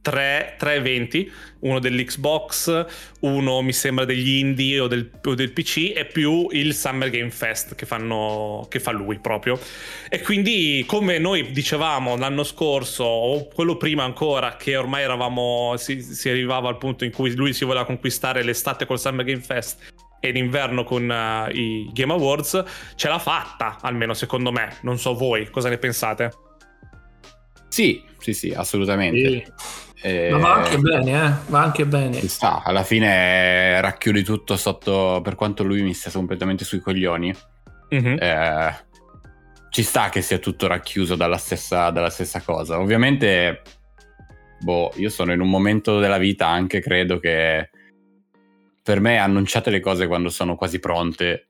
tre, 0.00 0.54
tre 0.56 0.74
eventi, 0.74 1.30
uno 1.60 1.78
dell'Xbox, 1.78 2.86
uno 3.20 3.60
mi 3.60 3.72
sembra 3.72 4.04
degli 4.04 4.36
indie 4.38 4.80
o 4.80 4.86
del, 4.86 5.10
o 5.22 5.34
del, 5.34 5.52
PC 5.52 5.92
e 5.94 6.06
più 6.06 6.48
il 6.52 6.74
Summer 6.74 7.10
Game 7.10 7.30
Fest 7.30 7.74
che, 7.74 7.84
fanno, 7.84 8.66
che 8.70 8.80
fa 8.80 8.90
lui 8.92 9.18
proprio. 9.18 9.58
E 10.08 10.22
quindi 10.22 10.82
come 10.86 11.18
noi 11.18 11.50
dicevamo 11.50 12.16
l'anno 12.16 12.44
scorso 12.44 13.04
o 13.04 13.48
quello 13.48 13.76
prima 13.76 14.04
ancora 14.04 14.56
che 14.56 14.76
ormai 14.76 15.02
eravamo, 15.02 15.74
si, 15.76 16.00
si 16.00 16.28
arrivava 16.30 16.68
al 16.68 16.78
punto 16.78 17.04
in 17.04 17.12
cui 17.12 17.34
lui 17.34 17.52
si 17.52 17.64
voleva 17.64 17.84
conquistare 17.84 18.42
l'estate 18.42 18.86
col 18.86 18.98
Summer 18.98 19.24
Game 19.24 19.42
Fest 19.42 20.06
e 20.20 20.30
l'inverno 20.30 20.84
con 20.84 21.08
uh, 21.08 21.50
i 21.54 21.90
Game 21.92 22.12
Awards, 22.12 22.64
ce 22.94 23.08
l'ha 23.08 23.18
fatta, 23.18 23.78
almeno 23.80 24.14
secondo 24.14 24.52
me. 24.52 24.76
Non 24.82 24.98
so 24.98 25.14
voi, 25.14 25.48
cosa 25.50 25.68
ne 25.68 25.78
pensate? 25.78 26.32
Sì, 27.68 28.02
sì, 28.18 28.32
sì, 28.32 28.50
assolutamente. 28.50 29.28
Sì. 29.28 29.52
Eh, 30.00 30.30
Ma 30.30 30.38
va 30.38 30.54
anche 30.54 30.78
bene, 30.78 31.24
eh? 31.24 31.32
Va 31.48 31.62
anche 31.62 31.86
bene. 31.86 32.20
Ci 32.20 32.28
sta, 32.28 32.62
alla 32.62 32.84
fine 32.84 33.80
racchiudi 33.80 34.22
tutto 34.22 34.56
sotto, 34.56 35.20
per 35.22 35.34
quanto 35.34 35.64
lui 35.64 35.82
mi 35.82 35.94
stia 35.94 36.10
completamente 36.10 36.64
sui 36.64 36.80
coglioni. 36.80 37.34
Mm-hmm. 37.94 38.16
Eh, 38.18 38.76
ci 39.70 39.82
sta 39.82 40.08
che 40.08 40.22
sia 40.22 40.38
tutto 40.38 40.66
racchiuso 40.66 41.14
dalla 41.14 41.36
stessa, 41.36 41.90
dalla 41.90 42.10
stessa 42.10 42.40
cosa. 42.40 42.78
Ovviamente, 42.78 43.62
boh, 44.60 44.92
io 44.96 45.08
sono 45.08 45.32
in 45.32 45.40
un 45.40 45.50
momento 45.50 45.98
della 45.98 46.18
vita 46.18 46.46
anche, 46.46 46.80
credo 46.80 47.18
che 47.18 47.70
per 48.88 49.00
me 49.00 49.18
annunciate 49.18 49.68
le 49.68 49.80
cose 49.80 50.06
quando 50.06 50.30
sono 50.30 50.56
quasi 50.56 50.78
pronte. 50.78 51.48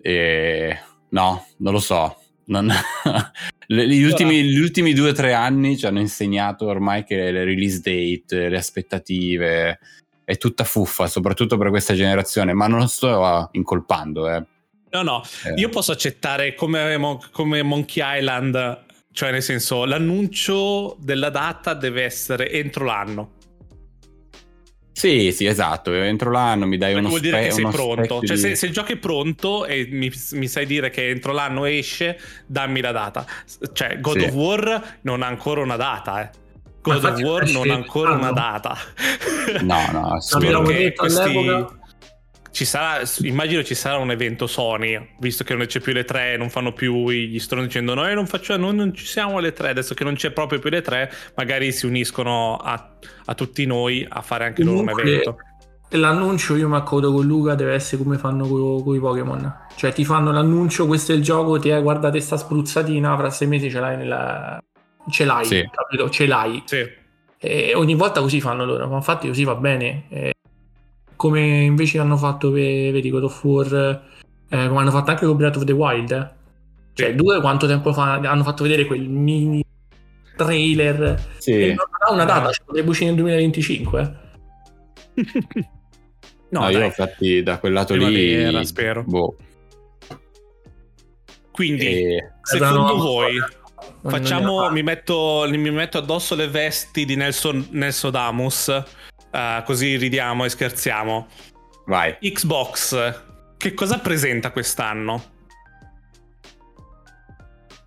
E 0.00 0.78
no, 1.08 1.44
non 1.56 1.72
lo 1.72 1.80
so. 1.80 2.16
Non... 2.44 2.70
gli, 3.66 4.02
ultimi, 4.04 4.44
gli, 4.44 4.60
ultimi, 4.60 4.92
due 4.92 5.10
o 5.10 5.12
tre 5.12 5.32
anni 5.32 5.76
ci 5.76 5.86
hanno 5.86 5.98
insegnato 5.98 6.66
ormai 6.66 7.02
che 7.02 7.32
le 7.32 7.42
release 7.42 7.80
date, 7.80 8.48
le 8.48 8.56
aspettative, 8.56 9.80
è 10.24 10.36
tutta 10.36 10.62
fuffa, 10.62 11.08
soprattutto 11.08 11.56
per 11.56 11.70
questa 11.70 11.94
generazione, 11.94 12.52
ma 12.52 12.68
non 12.68 12.86
sto 12.86 13.48
incolpando. 13.50 14.32
Eh. 14.32 14.46
No, 14.90 15.02
no, 15.02 15.22
eh. 15.46 15.54
io 15.54 15.70
posso 15.70 15.90
accettare 15.90 16.54
come, 16.54 17.18
come 17.32 17.62
Monkey 17.64 18.18
Island, 18.18 18.84
cioè 19.10 19.32
nel 19.32 19.42
senso 19.42 19.84
l'annuncio 19.84 20.96
della 21.00 21.30
data 21.30 21.74
deve 21.74 22.04
essere 22.04 22.48
entro 22.48 22.84
l'anno 22.84 23.38
sì, 25.00 25.32
sì, 25.32 25.46
esatto. 25.46 25.94
Entro 25.94 26.30
l'anno 26.30 26.66
mi 26.66 26.76
dai 26.76 26.92
uno 26.92 27.08
Vuol 27.08 27.20
dire 27.20 27.44
che 27.44 27.50
sei 27.52 27.66
pronto. 27.66 28.20
Cioè, 28.22 28.36
di... 28.36 28.42
se, 28.42 28.54
se, 28.54 28.66
il 28.66 28.72
gioco 28.72 28.92
è 28.92 28.96
pronto 28.96 29.64
e 29.64 29.88
mi, 29.90 30.12
mi, 30.32 30.46
sai 30.46 30.66
dire 30.66 30.90
che 30.90 31.08
entro 31.08 31.32
l'anno 31.32 31.64
esce, 31.64 32.18
dammi 32.44 32.82
la 32.82 32.92
data. 32.92 33.24
Cioè, 33.72 33.98
God 33.98 34.18
sì. 34.18 34.24
of 34.26 34.32
War 34.32 34.98
non 35.02 35.22
ha 35.22 35.26
ancora 35.26 35.62
una 35.62 35.76
data, 35.76 36.22
eh. 36.22 36.30
God 36.82 37.04
of 37.04 37.20
War 37.20 37.48
non 37.48 37.70
ha 37.70 37.74
ancora 37.74 38.12
una 38.12 38.32
data. 38.32 38.76
No, 39.62 39.88
no, 39.90 40.20
spero 40.20 40.60
che 40.62 40.92
questi... 40.94 41.78
ci 42.52 42.64
sarà, 42.64 43.02
immagino 43.22 43.62
ci 43.62 43.74
sarà 43.74 43.98
un 43.98 44.10
evento 44.10 44.46
Sony, 44.46 45.14
visto 45.18 45.44
che 45.44 45.54
non 45.54 45.66
c'è 45.66 45.80
più 45.80 45.92
le 45.92 46.04
tre, 46.04 46.36
non 46.36 46.50
fanno 46.50 46.72
più 46.72 47.08
gli 47.10 47.38
stronzi 47.38 47.68
dicendo 47.68 47.94
noi 47.94 48.14
non, 48.14 48.26
facciamo, 48.26 48.66
noi 48.66 48.74
non 48.74 48.94
ci 48.94 49.06
siamo 49.06 49.38
le 49.38 49.52
tre, 49.52 49.70
adesso 49.70 49.94
che 49.94 50.04
non 50.04 50.14
c'è 50.14 50.30
proprio 50.32 50.58
più 50.58 50.70
le 50.70 50.82
tre, 50.82 51.12
magari 51.36 51.72
si 51.72 51.86
uniscono 51.86 52.56
a, 52.56 52.92
a 53.24 53.34
tutti 53.34 53.64
noi 53.66 54.04
a 54.08 54.20
fare 54.20 54.44
anche 54.44 54.64
Comunque, 54.64 54.92
loro 54.92 55.02
un 55.02 55.08
evento. 55.08 55.36
L'annuncio 55.92 56.56
io 56.56 56.68
mi 56.68 56.76
accodo 56.76 57.12
con 57.12 57.26
Luca 57.26 57.54
deve 57.54 57.74
essere 57.74 58.02
come 58.02 58.16
fanno 58.16 58.46
con, 58.46 58.94
i 58.94 59.00
Pokémon, 59.00 59.66
cioè 59.76 59.92
ti 59.92 60.04
fanno 60.04 60.30
l'annuncio, 60.32 60.86
questo 60.86 61.12
è 61.12 61.14
il 61.14 61.22
gioco, 61.22 61.58
ti 61.58 61.70
hai 61.70 61.82
guardate 61.82 62.20
sta 62.20 62.36
spruzzatina, 62.36 63.16
fra 63.16 63.30
sei 63.30 63.48
mesi 63.48 63.70
ce 63.70 63.80
l'hai 63.80 63.96
nella... 63.96 64.62
ce 65.08 65.24
l'hai, 65.24 65.44
sì. 65.44 65.68
capito? 65.70 66.08
Ce 66.10 66.26
l'hai. 66.26 66.62
Sì. 66.64 66.98
E 67.38 67.72
ogni 67.74 67.94
volta 67.94 68.20
così 68.20 68.40
fanno 68.40 68.64
loro, 68.64 68.86
ma 68.86 68.96
infatti 68.96 69.26
così 69.28 69.44
va 69.44 69.54
bene. 69.54 70.04
E 70.10 70.32
come 71.20 71.64
invece 71.64 71.98
hanno 71.98 72.16
fatto 72.16 72.50
per, 72.50 72.92
vedi, 72.92 73.10
God 73.10 73.24
of 73.24 73.44
War, 73.44 74.02
eh, 74.48 74.68
come 74.68 74.80
hanno 74.80 74.90
fatto 74.90 75.10
anche 75.10 75.26
con 75.26 75.36
Breath 75.36 75.56
of 75.56 75.64
the 75.64 75.72
Wild. 75.72 76.10
Eh. 76.12 76.28
Cioè, 76.94 77.14
due 77.14 77.42
quanto 77.42 77.66
tempo 77.66 77.92
fa 77.92 78.14
hanno 78.14 78.42
fatto 78.42 78.62
vedere 78.62 78.86
quel 78.86 79.06
mini 79.06 79.62
trailer 80.34 81.22
sì. 81.36 81.74
non 81.74 81.86
ha 82.08 82.10
una 82.10 82.24
data, 82.24 82.48
ah. 82.48 82.50
c'è 82.50 82.62
le 82.68 82.84
bucine 82.84 83.10
nel 83.10 83.18
2025. 83.18 84.18
no, 86.48 86.60
no 86.60 86.68
io 86.70 86.84
infatti 86.84 87.42
da 87.42 87.58
quel 87.58 87.74
lato 87.74 87.94
lì 87.94 88.64
spero. 88.64 89.04
Boh. 89.04 89.36
Quindi, 91.50 91.84
e... 91.84 92.30
secondo 92.40 92.96
voi 92.96 93.38
facciamo 94.08 94.70
mi 94.70 94.82
metto, 94.82 95.46
mi 95.50 95.70
metto 95.70 95.98
addosso 95.98 96.34
le 96.34 96.48
vesti 96.48 97.04
di 97.04 97.14
Nelson, 97.14 97.68
Nelson 97.72 98.10
Damus 98.10 98.84
Uh, 99.32 99.62
così 99.64 99.96
ridiamo 99.96 100.44
e 100.44 100.48
scherziamo. 100.48 101.26
Vai. 101.86 102.16
Xbox, 102.20 103.22
che 103.56 103.74
cosa 103.74 103.98
presenta 103.98 104.50
quest'anno? 104.50 105.22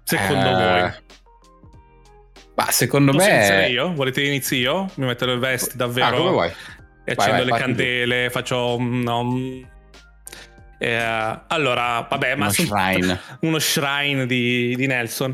Secondo 0.03 0.47
eh... 0.47 0.53
voi? 0.53 1.01
Ma 2.55 2.69
secondo 2.69 3.11
Posso 3.11 3.25
me. 3.25 3.35
iniziare 3.35 3.69
io? 3.69 3.93
Volete 3.93 4.21
inizi 4.23 4.57
io? 4.57 4.89
Mi 4.95 5.05
metto 5.05 5.25
le 5.25 5.37
vesti 5.37 5.75
davvero. 5.75 6.07
Ah, 6.07 6.11
come 6.17 6.29
vuoi. 6.29 6.51
E 7.05 7.11
accendo 7.11 7.43
vai, 7.43 7.45
le 7.45 7.57
candele, 7.57 8.25
tu. 8.25 8.31
faccio. 8.31 8.77
No, 8.79 9.35
eh, 10.83 11.39
allora, 11.47 12.05
vabbè, 12.09 12.35
ma 12.35 12.45
uno 12.45 12.51
shrine, 12.51 13.19
uno 13.41 13.59
shrine 13.59 14.25
di, 14.25 14.75
di 14.75 14.85
Nelson. 14.85 15.33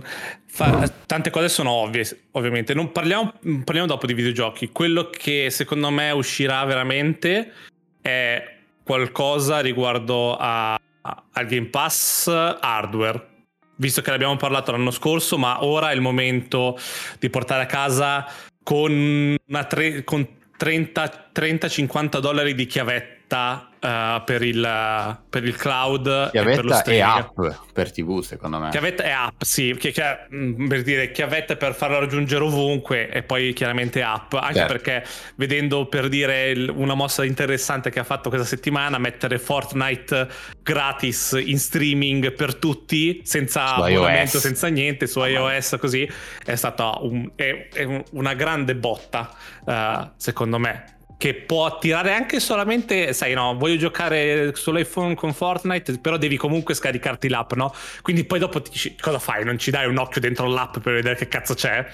Fa, 0.52 0.92
tante 1.06 1.30
cose 1.30 1.48
sono 1.48 1.70
ovvie, 1.70 2.06
ovviamente. 2.32 2.74
Non 2.74 2.92
parliamo, 2.92 3.34
parliamo 3.64 3.88
dopo 3.88 4.08
di 4.08 4.14
videogiochi. 4.14 4.70
Quello 4.72 5.10
che 5.10 5.50
secondo 5.52 5.90
me 5.92 6.10
uscirà 6.12 6.66
veramente 6.66 7.54
è 8.02 8.58
qualcosa 8.84 9.60
riguardo 9.60 10.36
a, 10.36 10.74
a, 10.74 11.24
al 11.34 11.46
Game 11.46 11.68
Pass 11.68 12.28
hardware. 12.28 13.28
Visto 13.76 14.02
che 14.02 14.10
l'abbiamo 14.10 14.36
parlato 14.36 14.72
l'anno 14.72 14.92
scorso, 14.92 15.38
ma 15.38 15.64
ora 15.64 15.92
è 15.92 15.94
il 15.94 16.02
momento 16.02 16.78
di 17.20 17.30
portare 17.30 17.64
a 17.64 17.68
casa 17.68 18.28
con, 18.62 19.38
tre, 19.68 20.04
con 20.04 20.28
30-50 20.58 22.20
dollari 22.20 22.56
di 22.56 22.66
chiavetta 22.66 23.69
uh, 23.80 24.24
per, 24.24 24.42
il, 24.42 25.18
per, 25.30 25.44
il, 25.44 25.56
cloud 25.56 26.32
chiavetta 26.32 26.84
e, 26.84 26.96
e 26.96 27.02
app 27.02 27.40
per 27.74 27.92
tv 27.92 28.22
secondo 28.22 28.60
me. 28.60 28.70
Chiavetta 28.70 29.04
e 29.04 29.10
app 29.10 29.42
sì 29.42 29.76
che, 29.80 29.92
che, 29.92 30.04
mm, 30.34 30.68
per 30.68 30.84
dire 30.84 31.12
chiavetta 31.12 31.56
per 31.56 31.74
farla 31.74 32.00
raggiungere 32.00 32.44
ovunque 32.44 33.10
e 33.10 33.24
poi 33.24 33.54
chiaramente 33.54 34.02
app. 34.02 34.34
Anche 34.34 34.54
certo. 34.54 34.74
perché 34.74 35.06
vedendo 35.36 35.88
per 35.88 36.10
dire 36.10 36.54
una 36.74 36.94
mossa 36.94 37.24
interessante 37.24 37.90
che 37.90 38.00
ha 38.00 38.04
fatto 38.04 38.30
questa 38.30 38.48
settimana 38.48 38.98
mettere 38.98 39.40
Fortnite 39.40 40.28
gratis 40.62 41.38
in 41.42 41.60
streaming 41.60 42.34
per 42.34 42.56
tutti 42.56 43.22
senza 43.24 43.76
abbonamento 43.76 44.40
senza 44.40 44.68
niente 44.68 45.08
su 45.08 45.24
iOS 45.24 45.78
così 45.80 46.10
è 46.46 46.56
stata 46.56 46.98
un, 47.02 47.32
è, 47.36 47.70
è 47.74 48.04
una 48.12 48.34
grande 48.34 48.76
botta 48.76 49.34
uh, 49.66 50.10
secondo 50.18 50.60
me 50.60 50.98
che 51.20 51.34
può 51.34 51.66
attirare 51.66 52.14
anche 52.14 52.40
solamente, 52.40 53.12
sai 53.12 53.34
no, 53.34 53.54
voglio 53.58 53.76
giocare 53.76 54.56
sull'iPhone 54.56 55.16
con 55.16 55.34
Fortnite, 55.34 56.00
però 56.00 56.16
devi 56.16 56.38
comunque 56.38 56.74
scaricarti 56.74 57.28
l'app, 57.28 57.52
no? 57.56 57.74
Quindi 58.02 58.24
poi 58.24 58.40
dopo 58.40 58.62
ti 58.62 58.72
dici, 58.72 58.96
cosa 58.98 59.20
fai? 59.20 59.44
Non 59.44 59.60
ci 59.60 59.70
dai 59.70 59.86
un 59.86 59.98
occhio 59.98 60.22
dentro 60.22 60.48
l'app 60.48 60.78
per 60.78 60.94
vedere 60.94 61.16
che 61.16 61.28
cazzo 61.28 61.56
c'è? 61.56 61.86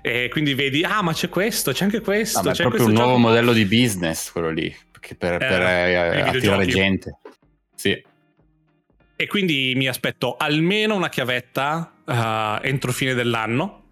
E 0.00 0.28
quindi 0.30 0.54
vedi, 0.54 0.84
ah 0.84 1.02
ma 1.02 1.12
c'è 1.12 1.28
questo, 1.28 1.72
c'è 1.72 1.82
anche 1.82 2.00
questo. 2.00 2.40
No, 2.40 2.52
c'è 2.52 2.62
è 2.62 2.68
proprio 2.68 2.86
un 2.86 2.92
nuovo 2.92 3.16
modello 3.16 3.52
di 3.52 3.64
business 3.64 4.30
quello 4.30 4.50
lì, 4.50 4.72
per, 5.18 5.32
eh, 5.32 5.38
per 5.38 5.60
eh, 5.60 6.20
attirare 6.20 6.66
gente. 6.66 7.18
Sì. 7.74 8.00
E 9.16 9.26
quindi 9.26 9.72
mi 9.74 9.88
aspetto 9.88 10.36
almeno 10.36 10.94
una 10.94 11.08
chiavetta 11.08 11.94
uh, 12.04 12.64
entro 12.64 12.92
fine 12.92 13.14
dell'anno. 13.14 13.86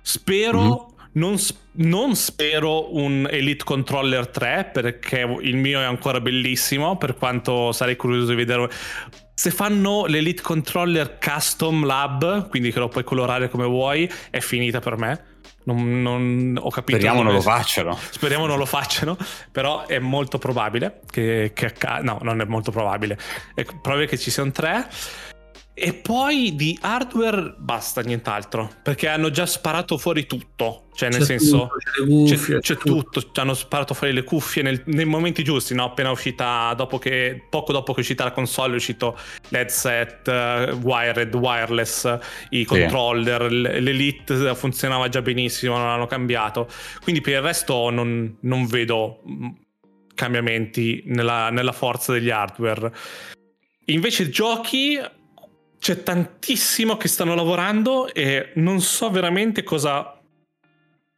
Spero... 0.00 0.62
Mm-hmm 0.62 0.92
non, 1.14 1.36
non, 1.76 2.14
spero 2.14 2.94
un 2.94 3.26
Elite 3.28 3.64
Controller 3.64 4.28
3 4.28 4.70
perché 4.72 5.26
il 5.40 5.56
mio 5.56 5.80
è 5.80 5.84
ancora 5.84 6.20
bellissimo, 6.20 6.96
per 6.96 7.16
quanto 7.16 7.72
sarei 7.72 7.96
curioso 7.96 8.30
di 8.30 8.36
vedere. 8.36 8.70
Se 9.34 9.50
fanno 9.50 10.06
l'Elite 10.06 10.42
Controller 10.42 11.18
Custom 11.18 11.84
Lab, 11.84 12.48
quindi 12.48 12.70
che 12.70 12.78
lo 12.78 12.88
puoi 12.88 13.02
colorare 13.02 13.48
come 13.48 13.64
vuoi, 13.64 14.08
è 14.30 14.38
finita 14.38 14.78
per 14.78 14.96
me. 14.96 15.24
Non, 15.64 16.02
non, 16.02 16.58
ho 16.60 16.70
capito. 16.70 16.98
Speriamo 16.98 17.22
non 17.22 17.32
lo 17.32 17.40
facciano. 17.40 17.98
Speriamo 18.10 18.46
non 18.46 18.58
lo 18.58 18.66
facciano, 18.66 19.16
però 19.50 19.86
è 19.86 19.98
molto 19.98 20.38
probabile 20.38 21.00
che, 21.10 21.52
che 21.54 21.72
No, 22.02 22.18
non 22.22 22.40
è 22.40 22.44
molto 22.44 22.70
probabile. 22.70 23.18
È 23.54 23.64
probabile 23.64 24.06
che 24.06 24.18
ci 24.18 24.30
siano 24.30 24.52
tre. 24.52 24.88
E 25.76 25.92
poi 25.92 26.54
di 26.54 26.78
hardware 26.80 27.52
basta, 27.58 28.00
nient'altro. 28.00 28.70
Perché 28.80 29.08
hanno 29.08 29.30
già 29.30 29.44
sparato 29.44 29.98
fuori 29.98 30.24
tutto. 30.24 30.86
Cioè, 30.94 31.10
nel 31.10 31.18
C'è 31.18 31.24
senso, 31.24 31.70
tutto, 31.96 32.04
cuffie, 32.06 32.60
c'è, 32.60 32.60
c'è 32.60 32.76
tutto. 32.76 33.20
Ci 33.20 33.40
hanno 33.40 33.54
sparato 33.54 33.92
fuori 33.92 34.12
le 34.12 34.22
cuffie 34.22 34.62
nel- 34.62 34.82
nei 34.86 35.04
momenti 35.04 35.42
giusti, 35.42 35.74
no? 35.74 35.86
Appena 35.86 36.12
uscita, 36.12 36.72
dopo 36.76 36.98
che, 36.98 37.44
poco 37.50 37.72
dopo 37.72 37.90
che 37.92 37.98
è 37.98 38.00
uscita 38.02 38.22
la 38.22 38.30
console, 38.30 38.74
è 38.74 38.76
uscito 38.76 39.18
l'headset, 39.48 40.28
eh, 40.28 40.70
wired, 40.80 41.34
wireless, 41.34 42.18
i 42.50 42.64
controller, 42.64 43.50
l- 43.50 43.82
l'Elite 43.82 44.54
funzionava 44.54 45.08
già 45.08 45.22
benissimo, 45.22 45.76
non 45.76 45.88
l'hanno 45.88 46.06
cambiato. 46.06 46.68
Quindi 47.02 47.20
per 47.20 47.32
il 47.32 47.42
resto 47.42 47.90
non, 47.90 48.36
non 48.42 48.66
vedo 48.66 49.22
mm, 49.28 49.48
cambiamenti 50.14 51.02
nella, 51.06 51.50
nella 51.50 51.72
forza 51.72 52.12
degli 52.12 52.30
hardware. 52.30 52.92
Invece 53.86 54.30
giochi 54.30 55.00
c'è 55.84 56.02
tantissimo 56.02 56.96
che 56.96 57.08
stanno 57.08 57.34
lavorando 57.34 58.10
e 58.14 58.52
non 58.54 58.80
so 58.80 59.10
veramente 59.10 59.62
cosa 59.62 60.18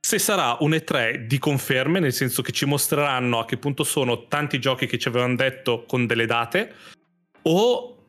se 0.01 0.19
sarà 0.19 0.57
un 0.59 0.73
E3 0.73 1.19
di 1.19 1.39
conferme, 1.39 2.01
nel 2.01 2.13
senso 2.13 2.43
che 2.43 2.51
ci 2.51 2.65
mostreranno 2.65 3.39
a 3.39 3.45
che 3.45 3.59
punto 3.59 3.85
sono 3.85 4.27
tanti 4.27 4.59
giochi 4.59 4.87
che 4.87 4.99
ci 4.99 5.07
avevano 5.07 5.37
detto 5.37 5.85
con 5.87 6.05
delle 6.07 6.27
date 6.27 6.75
o 7.43 8.09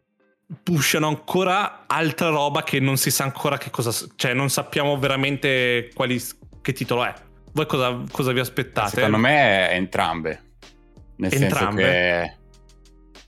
pushano 0.63 1.07
ancora 1.07 1.83
altra 1.85 2.29
roba 2.29 2.63
che 2.63 2.79
non 2.79 2.97
si 2.97 3.11
sa 3.11 3.25
ancora 3.25 3.59
che 3.59 3.69
cosa 3.69 3.91
cioè 4.15 4.33
non 4.33 4.49
sappiamo 4.49 4.97
veramente 4.97 5.91
quali, 5.93 6.19
che 6.63 6.73
titolo 6.73 7.05
è. 7.05 7.13
Voi 7.51 7.67
cosa, 7.67 8.01
cosa 8.11 8.31
vi 8.31 8.39
aspettate? 8.39 8.95
Secondo 8.95 9.17
me 9.17 9.69
entrambe. 9.73 10.41
Nel 11.17 11.31
Entrambe? 11.31 11.83
senso 11.83 11.91
che... 11.91 12.36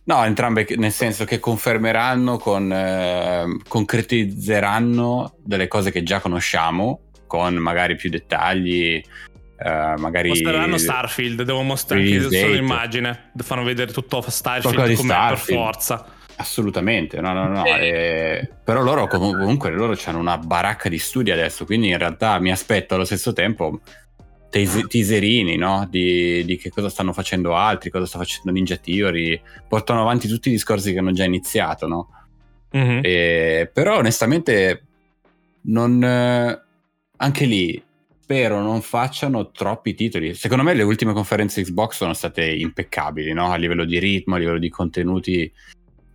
No, 0.09 0.25
entrambe 0.25 0.65
nel 0.77 0.91
senso 0.91 1.23
che 1.23 1.39
confermeranno, 1.39 2.39
con, 2.39 2.73
eh, 2.73 3.59
concretizzeranno 3.67 5.35
delle 5.37 5.67
cose 5.67 5.91
che 5.91 6.01
già 6.01 6.19
conosciamo, 6.19 7.01
con 7.27 7.53
magari 7.57 7.95
più 7.95 8.09
dettagli, 8.09 8.95
eh, 8.95 9.93
magari... 9.97 10.29
Mostreranno 10.29 10.79
Starfield, 10.79 11.43
devo 11.43 11.61
mostrare 11.61 12.21
solo 12.21 12.53
l'immagine, 12.53 13.31
fanno 13.37 13.61
vedere 13.61 13.91
tutto 13.91 14.25
Starfield 14.27 14.95
com'è 14.95 14.95
per 14.95 14.97
Starfield. 14.97 15.61
forza. 15.61 16.05
Assolutamente, 16.37 17.21
no, 17.21 17.33
no, 17.33 17.47
no. 17.47 17.65
eh, 17.65 18.49
però 18.63 18.81
loro 18.81 19.05
com- 19.05 19.37
comunque 19.37 19.69
loro 19.69 19.95
hanno 20.05 20.17
una 20.17 20.39
baracca 20.39 20.89
di 20.89 20.97
studi 20.97 21.29
adesso, 21.29 21.65
quindi 21.65 21.89
in 21.89 21.99
realtà 21.99 22.39
mi 22.39 22.49
aspetto 22.49 22.95
allo 22.95 23.05
stesso 23.05 23.31
tempo 23.31 23.79
teas- 24.49 24.87
teaserini, 24.87 25.55
no? 25.55 25.87
Di, 25.89 26.43
di 26.45 26.57
che 26.57 26.69
cosa 26.69 26.89
stanno 26.89 27.13
facendo 27.13 27.55
altri, 27.55 27.89
cosa 27.89 28.05
sta 28.05 28.17
facendo 28.17 28.51
Ninja 28.51 28.77
Theory, 28.77 29.39
portano 29.67 30.01
avanti 30.01 30.27
tutti 30.27 30.49
i 30.49 30.51
discorsi 30.51 30.91
che 30.93 30.99
hanno 30.99 31.11
già 31.11 31.23
iniziato, 31.23 31.87
no? 31.87 32.09
Mhm. 32.71 32.99
Eh, 33.03 33.69
però 33.73 33.97
onestamente 33.97 34.83
non 35.61 36.03
eh, 36.03 36.61
anche 37.17 37.45
lì 37.45 37.81
spero 38.21 38.61
non 38.61 38.81
facciano 38.81 39.49
troppi 39.49 39.95
titoli. 39.95 40.35
Secondo 40.35 40.63
me 40.63 40.73
le 40.75 40.83
ultime 40.83 41.13
conferenze 41.13 41.63
Xbox 41.63 41.95
sono 41.95 42.13
state 42.13 42.45
impeccabili, 42.45 43.33
no? 43.33 43.51
A 43.51 43.55
livello 43.55 43.85
di 43.85 43.97
ritmo, 43.97 44.35
a 44.35 44.37
livello 44.37 44.59
di 44.59 44.69
contenuti 44.69 45.51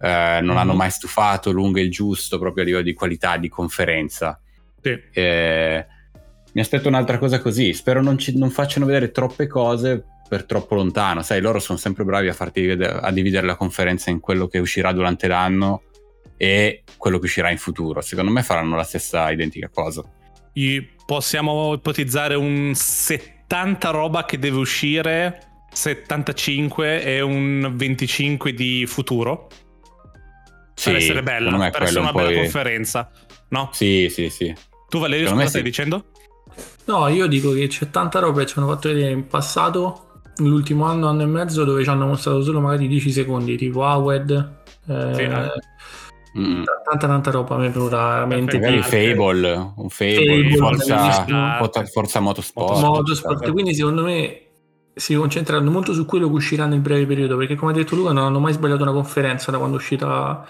eh, 0.01 0.39
non 0.43 0.51
Mhm. 0.55 0.57
hanno 0.57 0.75
mai 0.75 0.91
stufato, 0.91 1.51
lunghe 1.51 1.81
il 1.81 1.91
giusto 1.91 2.39
proprio 2.39 2.63
a 2.63 2.67
livello 2.67 2.85
di 2.85 2.93
qualità 2.93 3.37
di 3.37 3.49
conferenza. 3.49 4.39
Sì. 4.81 4.97
Eh, 5.13 5.87
mi 6.55 6.61
aspetto 6.61 6.89
un'altra 6.89 7.19
cosa 7.19 7.41
così. 7.41 7.73
Spero 7.75 8.01
non, 8.03 8.17
ci- 8.19 8.37
non 8.39 8.51
facciano 8.51 8.87
vedere 8.87 9.11
troppe 9.11 9.47
cose 9.47 10.05
per 10.29 10.45
troppo 10.45 10.75
lontano. 10.75 11.23
Sai, 11.23 11.41
loro 11.41 11.59
sono 11.59 11.79
sempre 11.79 12.05
bravi 12.05 12.29
a 12.29 12.33
farti 12.33 12.71
a 12.71 13.11
dividere 13.11 13.47
la 13.47 13.57
conferenza 13.57 14.11
in 14.11 14.21
quello 14.21 14.47
che 14.47 14.59
uscirà 14.59 14.93
durante 14.93 15.27
l'anno 15.27 15.83
e 16.37 16.83
quello 16.97 17.19
che 17.19 17.27
uscirà 17.27 17.51
in 17.51 17.59
futuro. 17.59 18.01
Secondo 18.01 18.31
me 18.31 18.43
faranno 18.43 18.77
la 18.77 18.85
stessa 18.85 19.31
identica 19.31 19.69
cosa. 19.73 20.03
I- 20.55 20.93
Possiamo 21.07 21.75
ipotizzare 21.75 22.35
un 22.35 22.73
70 22.75 23.91
roba 23.91 24.25
che 24.25 24.39
deve 24.39 24.57
uscire, 24.57 25.67
75 25.71 27.03
e 27.03 27.21
un 27.21 27.73
25 27.75 28.55
di 28.55 28.87
futuro. 28.87 29.49
per 30.83 30.97
essere 30.97 31.23
bella, 31.23 31.71
per 31.71 31.83
essere 31.83 32.01
una 32.01 32.13
bella 32.13 32.33
conferenza. 32.33 33.11
No? 33.51 33.69
Sì, 33.73 34.09
sì, 34.11 34.31
sì. 34.31 34.55
Tu 34.89 34.99
Valerio, 34.99 35.27
Secondo 35.27 35.45
cosa 35.45 35.59
stai 35.59 35.63
sì. 35.63 35.67
dicendo? 35.69 36.07
No, 36.87 37.09
io 37.09 37.27
dico 37.27 37.53
che 37.53 37.67
c'è 37.67 37.91
tanta 37.91 38.19
roba 38.19 38.41
che 38.41 38.47
ci 38.47 38.59
hanno 38.59 38.69
fatto 38.69 38.89
vedere 38.89 39.11
in 39.11 39.27
passato, 39.27 40.21
l'ultimo 40.39 40.85
anno, 40.85 41.09
anno 41.09 41.23
e 41.23 41.27
mezzo, 41.27 41.65
dove 41.65 41.83
ci 41.83 41.89
hanno 41.89 42.07
mostrato 42.07 42.43
solo 42.43 42.61
magari 42.61 42.89
10 42.89 43.11
secondi, 43.11 43.57
tipo 43.57 43.85
Awed. 43.85 44.53
Eh, 44.87 45.15
Sì. 45.15 45.73
Mm. 46.37 46.65
Tanta 46.85 47.07
tanta 47.07 47.31
roba 47.31 47.57
mi 47.57 47.67
è 47.67 47.71
venuta 47.71 48.09
veramente 48.09 48.57
Magari 48.57 48.79
Perfetto. 48.79 48.97
di 48.97 49.07
Fable, 49.15 49.73
un 49.77 49.89
Fable, 49.89 50.51
Fable, 50.51 50.57
Forza. 50.57 51.25
Forza, 51.59 51.85
Forza 51.85 52.21
Motorsport. 52.21 52.71
Motorsport. 52.71 52.83
Motorsport. 52.83 53.53
Quindi 53.53 53.75
secondo 53.75 54.03
me 54.03 54.41
si 54.95 55.15
concentreranno 55.15 55.71
molto 55.71 55.93
su 55.93 56.05
quello 56.05 56.27
che 56.27 56.35
uscirà 56.35 56.67
nel 56.67 56.81
breve 56.81 57.07
periodo, 57.07 57.37
perché 57.37 57.55
come 57.55 57.71
ha 57.71 57.75
detto 57.75 57.95
Luca 57.95 58.13
non 58.13 58.25
hanno 58.25 58.41
mai 58.41 58.53
sbagliato 58.53 58.83
una 58.83 58.93
conferenza 58.93 59.53
da 59.53 59.59
quando 59.59 59.77
è 59.77 59.79
uscita 59.79 60.45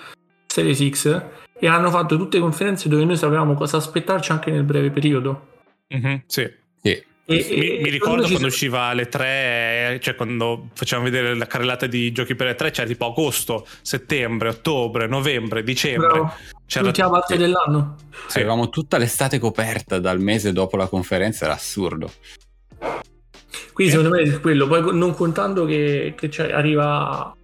Series 0.47 0.89
X 0.89 1.23
e 1.59 1.67
hanno 1.67 1.91
fatto 1.91 2.17
tutte 2.17 2.39
conferenze 2.39 2.89
dove 2.89 3.05
noi 3.05 3.17
sapevamo 3.17 3.55
cosa 3.55 3.77
aspettarci 3.77 4.33
anche 4.33 4.51
nel 4.51 4.65
breve 4.65 4.91
periodo. 4.91 5.53
Mhm, 5.97 6.23
sì. 6.27 6.51
Sì. 6.83 6.91
E- 6.91 7.05
Mi, 7.27 7.39
e- 7.39 7.81
mi 7.83 7.89
ricordo 7.91 8.27
quando 8.29 8.47
usciva 8.49 8.83
alle 8.83 9.09
3, 9.09 9.99
cioè 10.03 10.15
quando 10.15 10.69
facevamo 10.75 11.09
vedere 11.09 11.35
la 11.35 11.47
carrellata 11.47 11.87
di 11.87 12.13
giochi 12.13 12.35
per 12.35 12.49
le 12.49 12.55
3, 12.55 12.71
c'era 12.71 12.87
tipo 12.87 13.07
agosto, 13.07 13.67
settembre, 13.81 14.51
ottobre, 14.51 15.07
novembre, 15.07 15.63
dicembre. 15.63 16.09
Bravo, 16.09 16.33
C'era 16.67 16.85
l'ultima 16.85 17.09
parte 17.11 17.37
dell'anno. 17.39 17.97
Sì. 18.27 18.39
Avevamo 18.39 18.69
tutta 18.69 18.99
l'estate 18.99 19.39
coperta 19.39 19.99
dal 19.99 20.21
mese 20.21 20.53
dopo 20.53 20.77
la 20.77 20.87
conferenza, 20.87 21.45
era 21.47 21.55
assurdo. 21.55 22.11
Quindi 23.73 23.93
Eh. 23.93 23.97
secondo 23.97 24.17
me 24.17 24.23
è 24.23 24.41
quello, 24.41 24.67
poi 24.67 24.95
non 24.97 25.15
contando 25.15 25.65
che, 25.65 26.13
che 26.17 26.29
c'è- 26.29 26.53
arriva 26.53 27.35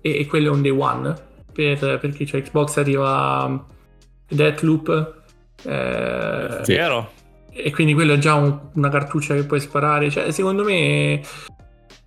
e, 0.00 0.18
e 0.20 0.26
quello 0.26 0.48
è 0.48 0.50
un 0.54 0.62
day 0.62 0.70
one, 0.72 1.14
per, 1.52 1.98
perché 1.98 2.24
c'è 2.24 2.42
Xbox 2.42 2.76
arriva 2.76 3.66
Deathloop 4.28 5.22
eh, 5.64 6.58
Sì. 6.62 6.72
E 7.62 7.70
quindi 7.72 7.94
quello 7.94 8.14
è 8.14 8.18
già 8.18 8.34
un- 8.34 8.58
una 8.74 8.88
cartuccia 8.88 9.34
che 9.34 9.44
puoi 9.44 9.60
sparare, 9.60 10.10
cioè 10.10 10.30
secondo 10.30 10.64
me 10.64 11.20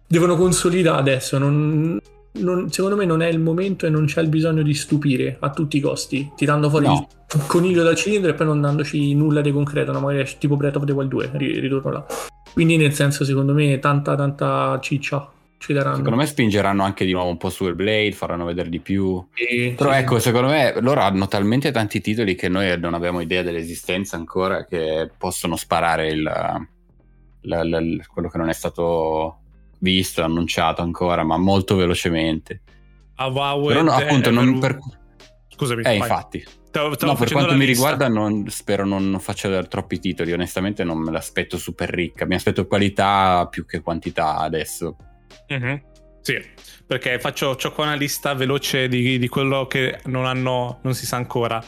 devono 0.07 0.35
consolidare 0.35 0.99
adesso, 0.99 1.37
non- 1.37 1.99
non- 2.33 2.71
secondo 2.71 2.95
me 2.95 3.05
non 3.05 3.21
è 3.21 3.27
il 3.27 3.39
momento 3.39 3.85
e 3.85 3.89
non 3.89 4.05
c'è 4.05 4.21
il 4.21 4.29
bisogno 4.29 4.61
di 4.61 4.73
stupire 4.73 5.37
a 5.39 5.49
tutti 5.49 5.77
i 5.77 5.79
costi, 5.81 6.31
tirando 6.35 6.69
fuori 6.69 6.85
No. 6.87 7.07
il 7.35 7.45
coniglio 7.47 7.83
dal 7.83 7.95
cilindro 7.95 8.31
e 8.31 8.33
poi 8.33 8.45
non 8.47 8.61
dandoci 8.61 9.13
nulla 9.15 9.41
di 9.41 9.51
concreto, 9.51 9.91
no? 9.91 9.99
magari 9.99 10.29
tipo 10.37 10.55
Breath 10.57 10.75
of 10.77 10.85
the 10.85 10.91
Wild 10.91 11.09
2, 11.09 11.29
ri- 11.33 11.59
ritorno 11.59 11.91
là. 11.91 12.05
Quindi 12.53 12.75
nel 12.77 12.93
senso 12.93 13.23
secondo 13.23 13.53
me 13.53 13.79
tanta 13.79 14.15
tanta 14.15 14.77
ciccia 14.81 15.29
ci 15.61 15.73
daranno. 15.73 15.97
Secondo 15.97 16.17
me 16.17 16.25
spingeranno 16.25 16.83
anche 16.83 17.05
di 17.05 17.11
nuovo 17.13 17.29
un 17.29 17.37
po' 17.37 17.51
su 17.51 17.71
Blade, 17.75 18.11
faranno 18.13 18.45
vedere 18.45 18.67
di 18.69 18.79
più. 18.79 19.23
Sì, 19.35 19.73
Però 19.77 19.91
sì, 19.91 19.97
ecco, 19.99 20.17
secondo 20.19 20.47
me 20.49 20.73
loro 20.81 21.01
hanno 21.01 21.27
talmente 21.27 21.69
tanti 21.71 22.01
titoli 22.01 22.33
che 22.35 22.49
noi 22.49 22.79
non 22.79 22.95
abbiamo 22.95 23.21
idea 23.21 23.43
dell'esistenza 23.43 24.15
ancora 24.15 24.65
che 24.65 25.09
possono 25.17 25.55
sparare 25.55 26.09
il, 26.09 26.21
la- 26.23 27.63
la- 27.63 27.79
il- 27.79 28.05
quello 28.07 28.27
che 28.29 28.37
non 28.39 28.49
è 28.49 28.53
stato 28.53 29.37
visto, 29.79 30.23
annunciato 30.23 30.81
ancora, 30.81 31.23
ma 31.23 31.37
molto 31.37 31.75
velocemente. 31.75 32.61
Avowed 33.15 33.67
Però 33.67 33.81
no, 33.83 33.95
è- 33.97 34.03
appunto, 34.03 34.29
è 34.29 34.31
non 34.31 34.57
per- 34.59 34.77
per... 34.77 34.99
Scusami, 35.49 35.81
Eh, 35.81 35.83
vai. 35.83 35.97
infatti. 35.97 36.43
Stavo- 36.71 36.93
stavo 36.95 37.11
No, 37.11 37.17
per 37.19 37.31
quanto 37.31 37.51
la 37.51 37.55
mi 37.57 37.65
lista. 37.67 37.89
riguarda, 37.91 38.07
non- 38.11 38.47
spero 38.49 38.83
non 38.85 39.17
faccia 39.19 39.47
vedere 39.47 39.67
troppi 39.67 39.99
titoli. 39.99 40.31
Onestamente, 40.31 40.83
non 40.83 40.97
me 40.97 41.11
l'aspetto 41.11 41.57
super 41.57 41.89
ricca. 41.89 42.25
Mi 42.25 42.33
aspetto 42.35 42.65
qualità 42.65 43.45
più 43.47 43.65
che 43.65 43.81
quantità 43.81 44.37
adesso. 44.37 44.95
Mhm. 45.47 45.81
Sì, 46.21 46.37
perché 46.85 47.19
faccio 47.19 47.55
qua 47.73 47.85
una 47.85 47.95
lista 47.95 48.33
veloce 48.35 48.87
di, 48.87 49.17
di 49.17 49.27
quello 49.27 49.65
che 49.67 49.99
non 50.05 50.25
hanno, 50.25 50.79
non 50.83 50.93
si 50.93 51.05
sa 51.05 51.15
ancora. 51.15 51.63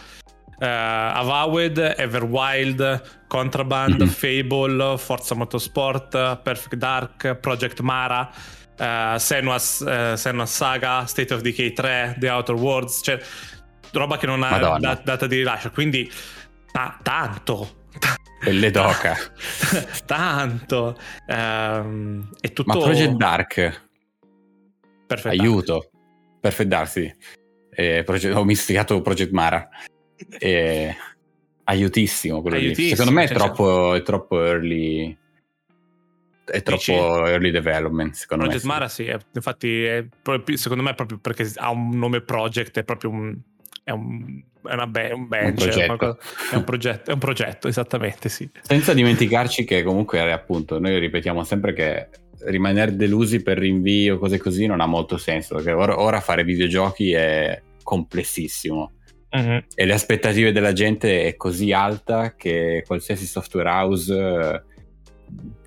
Eh, 0.60 0.66
Avowed, 0.68 1.96
Everwild, 1.98 3.26
Contraband, 3.28 4.02
Mhm. 4.02 4.08
Fable, 4.08 4.98
Forza 4.98 5.34
Motorsport, 5.36 6.38
Perfect 6.42 6.76
Dark, 6.76 7.36
Project 7.36 7.80
Mara, 7.80 8.30
eh, 8.78 9.16
Senua's, 9.18 9.82
eh, 9.82 10.14
Senua's 10.16 10.54
Saga, 10.54 11.06
State 11.06 11.34
of 11.34 11.42
Decay 11.42 11.74
3, 11.74 12.16
The 12.20 12.30
Outer 12.30 12.56
Worlds, 12.56 13.02
cioè 13.04 13.20
roba 13.92 14.18
che 14.18 14.26
non 14.28 14.44
ha 14.44 14.50
Madonna. 14.52 14.78
da- 14.94 15.02
data 15.04 15.26
di 15.28 15.38
rilascio, 15.38 15.72
quindi 15.72 16.10
ta- 16.72 16.98
tanto. 17.02 17.82
Belle 18.44 18.72
doca. 18.72 19.16
tanto 20.06 20.98
Ehm, 21.28 22.30
è 22.40 22.52
tutto 22.52 22.78
Ma 22.78 22.84
Project 22.84 23.14
Dark, 23.14 23.54
Perfect 25.08 25.36
Dark. 25.36 25.40
aiuto. 25.40 25.90
Perfect 26.40 26.70
Dark, 26.70 26.88
sì. 26.90 27.14
Eh, 27.70 28.04
Proge- 28.04 28.32
ho 28.32 28.44
mischiato 28.44 29.02
Project 29.02 29.32
Mara. 29.32 29.70
Eh, 30.40 30.96
aiutissimo 31.64 32.42
quello 32.42 32.58
lì. 32.58 32.66
Aiutissimo, 32.66 32.96
Secondo 32.96 33.20
me 33.20 33.24
è 33.24 33.28
cioè, 33.28 33.38
troppo, 33.38 33.94
è 33.94 34.02
troppo 34.02 34.44
early. 34.44 35.18
È 36.46 36.62
troppo 36.62 36.78
Dici? 36.78 36.92
early 36.92 37.52
development, 37.52 38.14
secondo 38.16 38.44
Project 38.44 38.66
me. 38.66 38.72
sì. 38.72 38.78
Mara 38.78 38.90
sì, 38.90 39.16
infatti 39.34 39.84
è 39.86 40.06
secondo 40.56 40.84
me 40.84 40.92
è 40.92 40.96
proprio 40.96 41.18
perché 41.18 41.50
ha 41.56 41.70
un 41.70 41.98
nome 41.98 42.22
Project, 42.22 42.78
è 42.80 42.84
proprio 42.84 43.12
un, 43.12 43.38
è 43.84 43.92
un, 43.92 44.42
è 44.66 44.74
una 44.74 44.88
be- 44.88 45.12
un 45.14 45.28
bench, 45.28 45.48
Un 45.50 45.54
progetto. 45.56 45.96
qualcosa- 45.98 46.18
è, 46.52 46.56
un 46.56 46.64
progetto, 46.64 47.10
è 47.10 47.14
un 47.14 47.20
progetto, 47.20 47.68
esattamente, 47.68 48.30
sì. 48.30 48.50
Senza 48.62 48.94
dimenticarci 48.94 49.64
che 49.66 49.84
comunque 49.84 50.32
appunto 50.32 50.80
noi 50.80 50.98
ripetiamo 51.00 51.44
sempre 51.44 51.74
che 51.74 52.08
rimanere 52.46 52.96
delusi 52.96 53.42
per 53.42 53.58
rinvio, 53.58 54.18
cose 54.18 54.38
così, 54.38 54.66
non 54.66 54.82
ha 54.82 54.86
molto 54.86 55.18
senso, 55.18 55.56
perché 55.56 55.72
ora, 55.72 56.00
ora 56.00 56.20
fare 56.20 56.44
videogiochi 56.44 57.12
è 57.14 57.62
complessissimo 57.84 58.92
Mhm. 59.36 59.64
e 59.74 59.86
le 59.86 59.94
aspettative 59.94 60.52
della 60.52 60.74
gente 60.74 61.26
è 61.26 61.36
così 61.36 61.72
alta 61.72 62.36
che 62.36 62.84
qualsiasi 62.86 63.26
software 63.26 63.68
house 63.70 64.14
eh, 64.14 64.62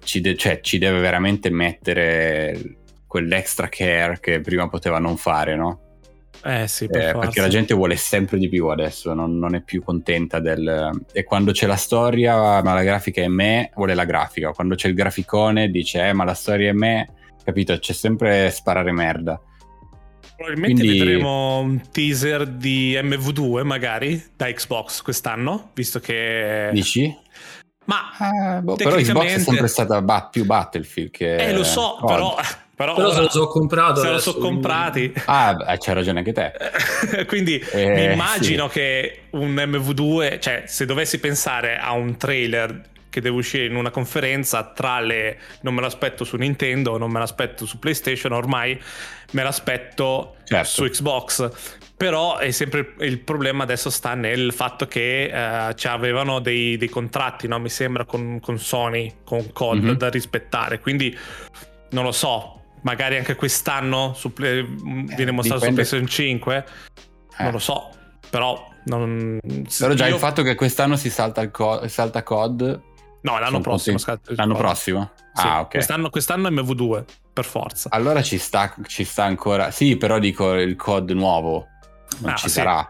ci, 0.05 0.20
de- 0.20 0.37
cioè, 0.37 0.61
ci 0.61 0.79
deve 0.79 1.00
veramente 1.00 1.50
mettere 1.50 2.76
quell'extra 3.09 3.68
care 3.68 4.18
che 4.20 4.40
prima 4.40 4.68
poteva 4.68 4.98
non 5.00 5.16
fare, 5.16 5.57
no? 5.57 5.81
Eh 6.46 6.68
sì, 6.68 6.87
per 6.87 7.00
Eh, 7.00 7.04
forza. 7.11 7.18
perché 7.26 7.40
la 7.40 7.48
gente 7.48 7.74
vuole 7.74 7.96
sempre 7.96 8.38
di 8.38 8.48
più 8.48 8.68
adesso, 8.68 9.12
non, 9.14 9.37
non 9.38 9.54
è 9.54 9.62
più 9.62 9.82
contenta 9.82 10.38
del... 10.38 10.90
E 11.12 11.24
quando 11.24 11.50
c'è 11.52 11.66
la 11.66 11.76
storia, 11.76 12.62
ma 12.62 12.72
la 12.74 12.82
grafica 12.82 13.20
è 13.22 13.28
me, 13.28 13.70
vuole 13.74 13.94
la 13.94 14.04
grafica. 14.04 14.52
Quando 14.52 14.74
c'è 14.76 14.88
il 14.88 14.94
graficone 14.94 15.68
dice, 15.68 16.06
eh, 16.09 16.12
ma 16.12 16.24
la 16.24 16.35
storia 16.35 16.70
è 16.70 16.72
me, 16.72 17.12
capito? 17.44 17.76
C'è 17.78 17.92
sempre 17.92 18.50
sparare 18.50 18.92
merda. 18.92 19.40
Probabilmente 20.37 20.82
Quindi- 20.82 20.98
vedremo 20.98 21.59
un 21.61 21.80
teaser 21.90 22.46
di 22.46 22.92
MV2 22.94 23.62
magari 23.64 24.22
da 24.37 24.46
Xbox 24.52 25.00
quest'anno, 25.02 25.70
visto 25.74 25.98
che... 25.98 26.68
Dici? 26.72 27.16
Ma... 27.87 28.00
Ah, 28.18 28.61
boh, 28.61 28.74
però 28.76 28.96
Xbox 28.96 29.24
è 29.24 29.38
sempre 29.38 29.68
stata 29.68 30.02
bat- 30.02 30.30
più 30.30 30.44
Battlefield 30.44 31.11
che... 31.11 31.37
Eh, 31.37 31.52
lo 31.52 31.64
so, 31.64 31.96
COD. 32.00 32.06
però... 32.09 32.37
Però, 32.76 32.94
Però 32.94 33.10
se 33.10 33.20
lo 33.22 33.30
so 33.30 33.46
comprato. 33.48 34.00
se 34.00 34.06
lo 34.06 34.12
adesso, 34.12 34.32
so 34.32 34.36
quindi- 34.38 34.52
comprati. 34.52 35.12
Ah, 35.24 35.54
beh, 35.54 35.78
c'hai 35.78 35.94
ragione 35.94 36.18
anche 36.18 36.32
te. 36.34 36.52
Quindi 37.26 37.58
Eh, 37.72 37.88
mi 37.94 38.12
immagino 38.12 38.68
che 38.68 39.22
un 39.30 39.54
MV2, 39.54 40.38
cioè 40.40 40.64
se 40.66 40.84
dovessi 40.84 41.18
pensare 41.18 41.78
a 41.78 41.92
un 41.92 42.18
trailer 42.18 42.82
che 43.08 43.22
deve 43.22 43.36
uscire 43.36 43.64
in 43.64 43.76
una 43.76 43.88
conferenza 43.88 44.62
tra 44.74 45.00
le 45.00 45.38
non 45.62 45.72
me 45.72 45.80
l'aspetto 45.80 46.22
su 46.24 46.36
Nintendo, 46.36 46.98
non 46.98 47.10
me 47.10 47.18
l'aspetto 47.18 47.64
su 47.64 47.78
PlayStation, 47.78 48.32
ormai 48.32 48.78
me 49.30 49.42
l'aspetto 49.42 50.36
Certo. 50.44 50.68
su 50.68 50.84
Xbox. 50.84 51.50
Però 51.96 52.36
è 52.36 52.50
sempre 52.50 52.92
il 53.00 53.20
problema 53.20 53.62
adesso 53.62 53.88
sta 53.88 54.12
nel 54.12 54.52
fatto 54.52 54.86
che 54.86 55.30
eh, 55.68 55.74
ci 55.76 55.86
avevano 55.88 56.40
dei, 56.40 56.76
dei 56.76 56.90
contratti, 56.90 57.48
no? 57.48 57.58
mi 57.58 57.70
sembra, 57.70 58.04
con, 58.04 58.38
con 58.38 58.58
Sony, 58.58 59.14
con 59.24 59.50
COD 59.50 59.82
Mhm. 59.82 59.92
da 59.96 60.10
rispettare. 60.10 60.78
Quindi 60.78 61.16
non 61.92 62.04
lo 62.04 62.12
so, 62.12 62.60
magari 62.87 63.16
anche 63.16 63.35
quest'anno 63.35 64.14
su 64.14 64.33
Play- 64.33 64.64
viene 64.64 65.33
mostrato 65.33 65.66
dipende. 65.66 65.85
su 65.85 65.96
PlayStation 65.96 66.07
5. 66.07 66.64
Eh. 67.38 67.42
Non 67.42 67.53
lo 67.53 67.59
so, 67.59 67.90
però 68.31 68.68
non... 68.85 69.40
Però 69.79 69.92
già 69.94 70.07
io- 70.07 70.14
il 70.14 70.20
fatto 70.20 70.42
che 70.42 70.55
quest'anno 70.55 70.94
si 70.96 71.11
salta, 71.11 71.40
il 71.40 71.51
co- 71.51 71.87
salta 71.88 72.22
COD... 72.22 72.81
No, 73.22 73.38
l'anno 73.40 73.59
prossimo. 73.61 73.99
scatta- 73.99 74.33
L'anno 74.37 74.55
prossimo? 74.55 75.11
Sì, 75.35 75.46
Ah, 75.46 75.61
ok. 75.62 75.70
quest'anno, 75.70 76.11
quest'anno 76.11 76.49
MV2, 76.49 77.05
per 77.33 77.44
forza. 77.44 77.88
Allora 77.90 78.22
ci 78.22 78.38
sta, 78.38 78.72
ci 78.87 79.03
sta 79.03 79.25
ancora. 79.25 79.72
Sì, 79.72 79.96
però 79.96 80.20
dico 80.20 80.55
il 80.55 80.77
COD 80.77 81.11
nuovo. 81.11 81.66
Non 82.20 82.31
Ah, 82.33 82.37
ci 82.37 82.46
sì. 82.49 82.55
sarà. 82.55 82.88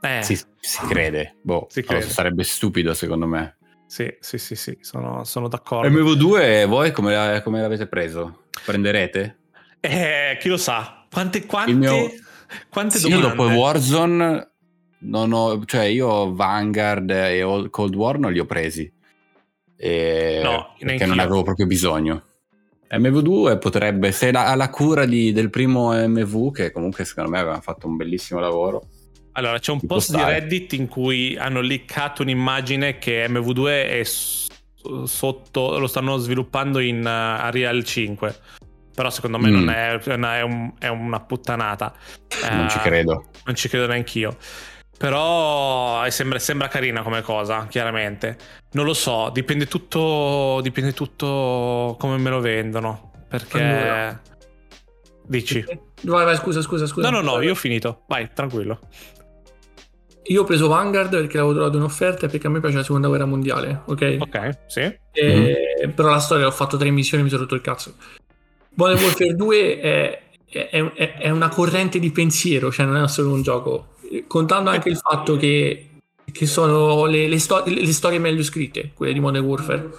Eh, 0.00 0.22
Si, 0.22 0.34
si 0.58 0.86
crede. 0.88 1.36
Boh, 1.42 1.66
Si 1.68 1.82
crede. 1.82 2.08
sarebbe 2.08 2.42
stupido 2.42 2.94
secondo 2.94 3.26
me. 3.26 3.56
Sì, 3.86 4.14
sì, 4.20 4.38
sì, 4.38 4.54
sì, 4.54 4.78
sono, 4.80 5.24
sono 5.24 5.48
d'accordo. 5.48 5.88
MV2 5.88 6.66
voi 6.66 6.92
come, 6.92 7.12
la- 7.14 7.42
come 7.42 7.60
l'avete 7.60 7.86
preso? 7.86 8.44
Prenderete? 8.64 9.38
Eh, 9.80 10.36
chi 10.40 10.48
lo 10.48 10.56
sa? 10.56 11.04
Quante, 11.10 11.46
quante, 11.46 11.70
Il 11.70 11.76
mio- 11.78 12.10
quante 12.68 12.98
Sì, 12.98 13.08
io 13.08 13.20
dopo 13.20 13.44
Warzone 13.44 14.50
non 14.98 15.32
ho, 15.32 15.64
cioè 15.64 15.84
io 15.84 16.34
Vanguard 16.34 17.10
e 17.10 17.42
Old- 17.42 17.70
Cold 17.70 17.94
War 17.94 18.18
non 18.18 18.32
li 18.32 18.38
ho 18.38 18.44
presi. 18.46 18.90
E- 19.76 20.40
No, 20.42 20.74
perché 20.78 21.06
non 21.06 21.18
avevo 21.18 21.42
proprio 21.42 21.66
bisogno. 21.66 22.22
MV2 22.88 23.58
potrebbe, 23.58 24.12
se 24.12 24.30
la- 24.32 24.46
ha 24.46 24.54
la 24.54 24.70
cura 24.70 25.04
di- 25.04 25.32
del 25.32 25.50
primo 25.50 25.92
MV, 25.92 26.52
che 26.52 26.70
comunque 26.70 27.04
secondo 27.04 27.30
me 27.30 27.38
aveva 27.40 27.60
fatto 27.60 27.86
un 27.86 27.96
bellissimo 27.96 28.40
lavoro. 28.40 28.88
Allora, 29.36 29.58
c'è 29.58 29.70
un 29.72 29.80
Ci 29.80 29.86
può 29.86 29.96
post 29.96 30.14
di. 30.16 30.22
Reddit 30.22 30.72
in 30.72 30.88
cui 30.88 31.36
hanno 31.36 31.60
liccato 31.60 32.22
un'immagine 32.22 32.98
che 32.98 33.26
MV2 33.28 33.66
è 33.68 34.02
sotto, 35.04 35.78
lo 35.78 35.86
stanno 35.86 36.16
sviluppando 36.16 36.78
in 36.78 36.98
uh, 36.98 37.44
Unreal 37.44 37.84
5. 37.84 38.36
Però 38.94 39.10
secondo 39.10 39.38
me 39.38 39.50
Mm. 39.50 39.52
non 39.54 39.68
è, 39.68 39.98
è 39.98 40.14
una- 40.14 40.36
è 40.38 40.42
un- 40.42 40.72
è 40.78 40.88
una 40.88 41.20
puttanata. 41.20 41.92
Non 42.50 42.68
ci 42.70 42.78
Eh, 42.78 42.80
credo. 42.80 43.26
Non 43.44 43.54
ci 43.54 43.68
credo 43.68 43.86
neanch'io. 43.86 44.36
Però 44.96 46.06
eh, 46.06 46.10
sembra, 46.10 46.38
sembra 46.38 46.68
carina 46.68 47.02
come 47.02 47.20
cosa, 47.20 47.66
chiaramente. 47.68 48.38
Non 48.72 48.86
lo 48.86 48.94
so, 48.94 49.28
dipende 49.30 49.66
tutto, 49.66 50.60
dipende 50.62 50.94
tutto 50.94 51.96
come 51.98 52.16
me 52.16 52.30
lo 52.30 52.40
vendono. 52.40 53.10
Perché... 53.28 53.62
Allora. 53.62 54.20
Dici? 55.28 55.62
Vai, 56.02 56.24
vai, 56.24 56.36
scusa, 56.36 56.62
scusa, 56.62 56.86
scusa. 56.86 57.10
No, 57.10 57.20
no, 57.20 57.32
no, 57.34 57.42
io 57.42 57.50
ho 57.52 57.56
finito. 57.56 58.04
Vai, 58.06 58.30
tranquillo. 58.32 58.78
Io 60.28 60.42
ho 60.42 60.44
preso 60.44 60.66
Vanguard 60.68 61.10
perché 61.10 61.36
l'avevo 61.36 61.54
trovato 61.54 61.76
in 61.76 61.82
offerta 61.82 62.26
e 62.26 62.28
perché 62.28 62.46
a 62.46 62.50
me 62.50 62.60
piace 62.60 62.76
la 62.76 62.82
seconda 62.82 63.08
guerra 63.08 63.26
mondiale, 63.26 63.82
ok? 63.84 64.16
Ok, 64.20 64.58
sì. 64.66 64.80
E- 65.12 65.92
Però 65.94 66.08
la 66.08 66.18
storia 66.18 66.46
ho 66.46 66.50
fatto 66.50 66.76
tre 66.76 66.90
missioni 66.90 67.22
e 67.22 67.24
mi 67.24 67.30
sono 67.30 67.42
rotto 67.42 67.54
il 67.54 67.60
cazzo. 67.60 67.94
Modern 68.74 69.02
Warfare 69.02 69.34
2 69.36 69.80
è, 69.80 70.22
è- 70.48 70.68
è- 70.94 71.14
è 71.18 71.30
una 71.30 71.48
corrente 71.48 71.98
di 71.98 72.10
pensiero, 72.10 72.70
cioè 72.72 72.86
non 72.86 72.96
è 72.96 73.08
solo 73.08 73.32
un 73.32 73.42
gioco. 73.42 73.94
Contando 74.26 74.70
anche 74.70 74.88
il 74.88 74.96
fatto 74.96 75.36
che, 75.36 75.90
che 76.32 76.46
sono 76.46 77.04
le, 77.06 77.28
le 77.28 77.38
sto- 77.38 77.62
le 77.66 77.92
storie 77.92 78.18
meglio 78.18 78.42
scritte, 78.42 78.90
quelle 78.94 79.12
di 79.12 79.20
Modern 79.20 79.44
Warfare, 79.44 79.90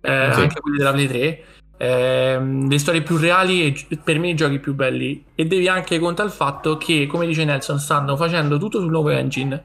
eh, 0.00 0.30
Sì. 0.32 0.40
anche 0.40 0.60
quelle 0.60 0.78
della 0.78 0.92
Play 0.92 1.06
3. 1.06 1.44
Ehm, 1.78 2.68
le 2.68 2.78
storie 2.78 3.02
più 3.02 3.16
reali 3.16 3.66
e 3.88 3.98
per 4.02 4.18
me 4.18 4.30
i 4.30 4.34
giochi 4.34 4.58
più 4.58 4.74
belli 4.74 5.24
e 5.34 5.44
devi 5.46 5.68
anche 5.68 5.98
contare 5.98 6.28
il 6.28 6.34
fatto 6.34 6.76
che 6.76 7.06
come 7.06 7.26
dice 7.26 7.44
Nelson 7.44 7.78
stanno 7.78 8.16
facendo 8.16 8.58
tutto 8.58 8.80
sul 8.80 8.90
nuovo 8.90 9.10
engine 9.10 9.62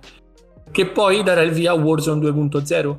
che 0.72 0.86
poi 0.88 1.24
darà 1.24 1.42
il 1.42 1.52
via 1.52 1.72
a 1.72 1.76
Warzone 1.76 2.20
2.0 2.30 2.98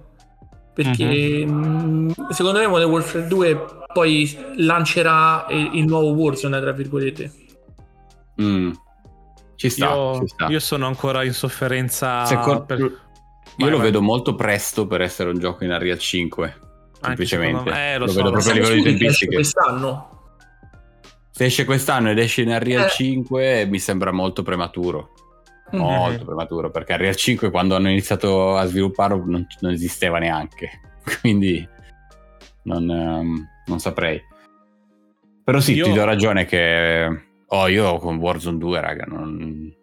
perché 0.75 1.45
mh, 1.47 2.31
secondo 2.31 2.59
me 2.59 2.67
Modern 2.67 2.91
Warfare 2.91 3.27
2 3.27 3.65
poi 3.93 4.39
lancerà 4.57 5.47
il, 5.51 5.71
il 5.75 5.85
nuovo 5.85 6.09
Warzone 6.13 6.61
tra 6.61 6.73
virgolette 6.73 7.33
Mm. 8.41 8.71
Ci 9.57 9.69
sta, 9.69 9.93
Io, 9.95 10.19
ci 10.21 10.27
sta. 10.29 10.47
io 10.49 10.59
sono 10.59 10.87
ancora 10.87 11.23
in 11.23 11.35
sofferenza. 11.35 12.25
Secondo- 12.25 12.65
per- 12.65 12.79
io 12.79 12.99
Vai, 13.59 13.71
lo 13.71 13.77
vai. 13.77 13.87
vedo 13.87 14.01
molto 14.01 14.35
presto 14.35 14.87
per 14.87 15.03
essere 15.03 15.29
un 15.29 15.39
gioco 15.39 15.65
in 15.65 15.71
Unreal 15.71 15.99
5. 15.99 16.57
Semplicemente. 17.03 17.71
me- 17.71 17.93
eh, 17.95 17.99
lo 17.99 18.05
lo 18.07 18.11
so, 18.11 18.17
vedo 18.19 18.27
lo 18.29 18.33
proprio 18.33 18.53
a 18.53 18.55
livello 18.55 18.75
di 18.75 18.83
tempistiche. 18.97 19.35
quest'anno 19.35 20.09
Se 21.31 21.45
esce 21.47 21.65
quest'anno 21.65 22.11
ed 22.11 22.19
esce 22.19 22.43
in 22.43 22.49
Unreal 22.49 22.85
Eh. 22.85 22.89
5 22.91 23.67
mi 23.67 23.79
sembra 23.79 24.13
molto 24.13 24.43
prematuro. 24.43 25.13
Mhm. 25.71 25.81
Molto 25.81 26.25
prematuro 26.27 26.71
perché 26.71 26.93
Unreal 26.93 27.17
5 27.17 27.51
quando 27.51 27.75
hanno 27.75 27.89
iniziato 27.89 28.57
a 28.57 28.65
svilupparlo 28.67 29.25
non, 29.27 29.47
non 29.61 29.73
esisteva 29.73 30.19
neanche. 30.19 30.71
Quindi 31.23 31.67
non, 32.65 32.89
ehm, 32.91 33.49
non 33.67 33.79
saprei. 33.81 34.21
Però 35.45 35.59
sì, 35.61 35.75
Io- 35.75 35.87
ti 35.87 35.93
do 35.93 36.05
ragione 36.05 36.45
che... 36.45 37.25
Oh, 37.47 37.69
io 37.69 37.97
con 37.99 38.17
Warzone 38.17 38.59
2, 38.59 38.81
raga, 38.81 39.05
non, 39.07 39.75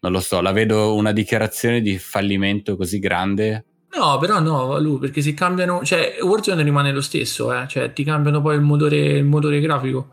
non 0.00 0.12
lo 0.12 0.20
so. 0.20 0.40
La 0.40 0.52
vedo 0.52 0.94
una 0.94 1.12
dichiarazione 1.12 1.80
di 1.80 1.96
fallimento 1.98 2.76
così 2.76 2.98
grande. 2.98 3.64
No, 3.96 4.18
però 4.18 4.38
no, 4.40 4.78
Lu, 4.78 4.98
perché 4.98 5.20
se 5.20 5.34
cambiano, 5.34 5.82
cioè 5.84 6.16
Warzone 6.22 6.62
rimane 6.62 6.92
lo 6.92 7.00
stesso, 7.00 7.52
eh, 7.52 7.66
cioè 7.66 7.92
ti 7.92 8.04
cambiano 8.04 8.40
poi 8.40 8.54
il 8.54 8.60
motore, 8.60 8.96
il 8.96 9.24
motore 9.24 9.60
grafico, 9.60 10.08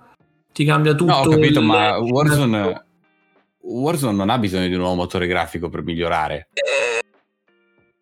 ti 0.51 0.65
cambia 0.65 0.93
tutto. 0.95 1.11
No, 1.11 1.17
ho 1.19 1.27
capito, 1.29 1.59
il- 1.59 1.65
ma 1.65 1.97
Warzone, 1.99 2.85
Warzone 3.61 4.15
non 4.17 4.29
ha 4.31 4.37
bisogno 4.39 4.67
di 4.67 4.73
un 4.73 4.79
nuovo 4.79 4.95
motore 4.95 5.27
grafico 5.27 5.69
per 5.69 5.83
migliorare. 5.83 6.47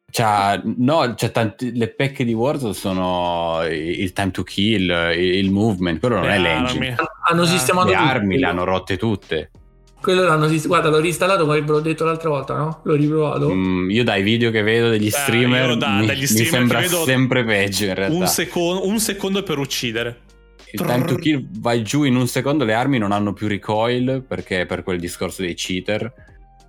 C'ha, 0.10 0.62
no, 0.64 1.14
c'è 1.14 1.32
tanti, 1.32 1.76
le 1.76 1.90
pecche 1.90 2.24
di 2.24 2.32
Warzone 2.34 2.74
sono 2.74 3.60
il 3.70 4.14
time 4.14 4.32
to 4.32 4.44
kill, 4.44 4.90
il, 5.14 5.36
il 5.36 5.52
movement, 5.52 6.00
quello 6.00 6.16
non 6.16 6.28
Le 6.28 6.36
è 6.36 6.40
l'engine. 6.40 6.92
armi. 6.94 7.08
Hanno 7.28 7.44
Eh, 7.44 7.48
sistemato 7.48 7.90
Le 7.90 7.96
tutto. 7.98 8.08
armi 8.10 8.38
le 8.40 8.46
hanno 8.46 8.64
rotte 8.64 8.96
tutte. 8.98 9.52
Quello 10.06 10.22
l'hanno 10.22 10.48
Guarda, 10.68 10.90
l'ho 10.90 11.00
reinstallato 11.00 11.48
come 11.48 11.62
ve 11.62 11.72
l'ho 11.72 11.80
detto 11.80 12.06
l'altra 12.06 12.30
volta, 12.30 12.56
no? 12.56 12.82
L'ho 12.84 12.94
riprovato. 12.94 13.52
Mm, 13.52 13.90
io 13.90 14.04
dai 14.04 14.22
video 14.22 14.52
che 14.52 14.62
vedo 14.62 14.90
degli 14.90 15.10
streamer, 15.10 15.70
io 15.70 15.76
da- 15.78 15.98
mi, 15.98 16.06
dagli 16.06 16.20
mi 16.20 16.26
streamer 16.28 16.52
sembra 16.52 16.84
sempre 16.84 17.44
peggio 17.44 17.86
in 17.86 17.96
realtà. 17.96 18.16
Un, 18.16 18.28
secondo, 18.28 18.86
un 18.86 19.00
secondo 19.00 19.42
per 19.42 19.58
uccidere. 19.58 20.22
Il 20.74 20.82
time 20.82 21.06
to 21.06 21.16
kill 21.16 21.48
vai 21.60 21.82
giù 21.82 22.04
in 22.04 22.18
un 22.18 22.28
secondo, 22.28 22.66
le 22.66 22.76
armi 22.76 23.00
non 23.00 23.12
hanno 23.12 23.34
più 23.34 23.48
recoil 23.48 24.24
perché 24.28 24.68
per 24.68 24.84
quel 24.84 25.00
discorso 25.00 25.42
dei 25.42 25.56
cheater 25.56 26.14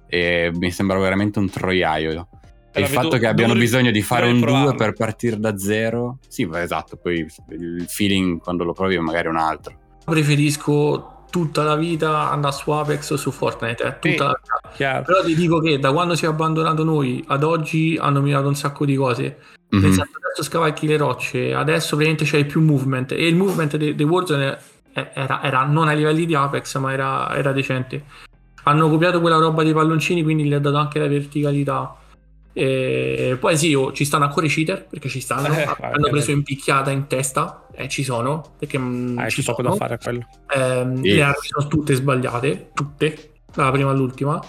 e 0.09 0.51
mi 0.55 0.70
sembra 0.70 0.99
veramente 0.99 1.38
un 1.38 1.51
troiaio. 1.51 2.29
E 2.72 2.81
il 2.81 2.87
fatto 2.87 3.18
che 3.18 3.27
abbiano 3.27 3.53
bisogno 3.53 3.90
di 3.90 4.01
fare 4.01 4.25
un 4.25 4.38
2 4.38 4.46
riprovarlo. 4.46 4.75
per 4.77 4.92
partire 4.94 5.38
da 5.38 5.59
zero, 5.59 6.20
sì, 6.27 6.49
esatto, 6.55 6.96
poi 6.96 7.27
il 7.51 7.85
feeling 7.87 8.40
quando 8.40 8.64
lo 8.64 8.72
provi 8.72 8.94
è 8.94 8.99
magari 8.99 9.29
un 9.29 9.37
altro. 9.37 9.79
Preferisco 10.07 11.15
tutta 11.31 11.62
la 11.62 11.75
vita 11.77 12.31
andare 12.31 12.55
su 12.55 12.71
Apex 12.71 13.11
o 13.11 13.17
su 13.17 13.31
Fortnite, 13.31 13.83
eh, 13.83 13.93
tutta 13.99 14.09
Sì. 14.09 14.17
la 14.19 14.39
vita. 14.41 14.61
Chiaro. 14.75 15.03
Però 15.05 15.23
ti 15.25 15.35
dico 15.35 15.61
che 15.61 15.79
da 15.79 15.93
quando 15.93 16.15
si 16.15 16.25
è 16.25 16.29
abbandonato 16.29 16.85
noi 16.85 17.23
ad 17.29 17.43
oggi 17.45 17.97
hanno 18.01 18.21
migliorato 18.21 18.49
un 18.49 18.55
sacco 18.55 18.85
di 18.85 18.95
cose. 18.97 19.39
Mhm. 19.69 19.81
Nel 19.83 19.93
senso, 19.93 20.11
adesso 20.25 20.43
scavalchi 20.43 20.87
le 20.87 20.97
rocce, 20.97 21.53
adesso 21.55 21.97
praticamente 21.97 22.25
c'è 22.25 22.45
più 22.45 22.61
movement 22.62 23.12
e 23.12 23.27
il 23.27 23.35
movement 23.37 23.77
dei 23.77 23.95
de 23.95 24.05
Warzone 24.05 24.59
è- 24.93 25.11
era, 25.15 25.43
era 25.43 25.65
non 25.65 25.89
ai 25.89 25.97
livelli 25.97 26.25
di 26.27 26.35
Apex, 26.35 26.77
ma 26.79 26.93
era, 26.93 27.35
era 27.37 27.53
decente. 27.53 28.05
Hanno 28.65 28.89
copiato 28.89 29.21
quella 29.21 29.37
roba 29.39 29.62
dei 29.62 29.73
palloncini, 29.73 30.23
quindi 30.23 30.45
gli 30.45 30.53
ha 30.55 30.59
dato 30.59 30.77
anche 30.77 30.99
la 30.99 31.07
verticalità. 31.09 31.95
E 32.59 33.37
poi 33.38 33.55
sì, 33.59 33.75
oh, 33.75 33.92
ci 33.92 34.07
stanno 34.07 34.25
ancora 34.25 34.47
i 34.47 34.49
cheater 34.49 34.87
perché 34.87 35.11
ci 35.11 35.21
stanno. 35.21 35.55
Eh, 35.55 35.64
hanno 35.81 36.09
preso 36.09 36.31
in 36.31 36.42
picchiata 36.42 36.90
in 36.90 37.07
testa 37.07 37.66
e 37.75 37.87
ci 37.88 38.03
sono 38.03 38.55
perché 38.59 38.79
mm, 38.79 39.19
Ah, 39.19 39.29
ci 39.29 39.42
c'è 39.42 39.47
poco 39.51 39.62
sono. 39.62 39.75
da 39.75 39.77
fare 39.77 39.99
quello. 39.99 40.27
Ehm, 40.57 41.03
Sì. 41.03 41.12
Le 41.12 41.23
armi 41.23 41.47
sono 41.49 41.66
tutte 41.69 41.95
sbagliate, 41.95 42.71
tutte, 42.73 43.33
dalla 43.55 43.71
prima 43.71 43.90
all'ultima. 43.90 44.40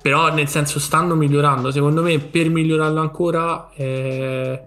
Però 0.00 0.32
nel 0.32 0.46
senso 0.46 0.78
stanno 0.78 1.16
migliorando. 1.16 1.72
Secondo 1.72 2.02
me 2.02 2.20
per 2.20 2.48
migliorarlo 2.50 3.00
ancora 3.00 3.68
eh, 3.74 4.62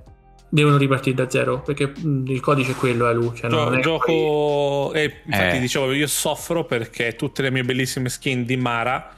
devono 0.49 0.75
ripartire 0.75 1.15
da 1.15 1.29
zero. 1.29 1.61
Perché 1.61 1.93
mh, 1.95 2.25
il 2.27 2.41
codice 2.41 2.71
è 2.71 2.75
quello, 2.75 3.07
è 3.07 3.13
lui. 3.13 3.31
Cioè, 3.33 3.49
Gio- 3.49 3.63
non 3.63 3.77
è 3.77 3.79
gioco 3.79 4.91
e 4.93 5.21
infatti 5.25 5.55
Eh. 5.55 5.59
dicevo 5.61 5.93
io 5.93 6.07
soffro 6.07 6.65
perché 6.65 7.15
tutte 7.15 7.41
le 7.43 7.49
mie 7.51 7.63
bellissime 7.63 8.09
skin 8.09 8.43
di 8.43 8.57
Mara 8.57 9.15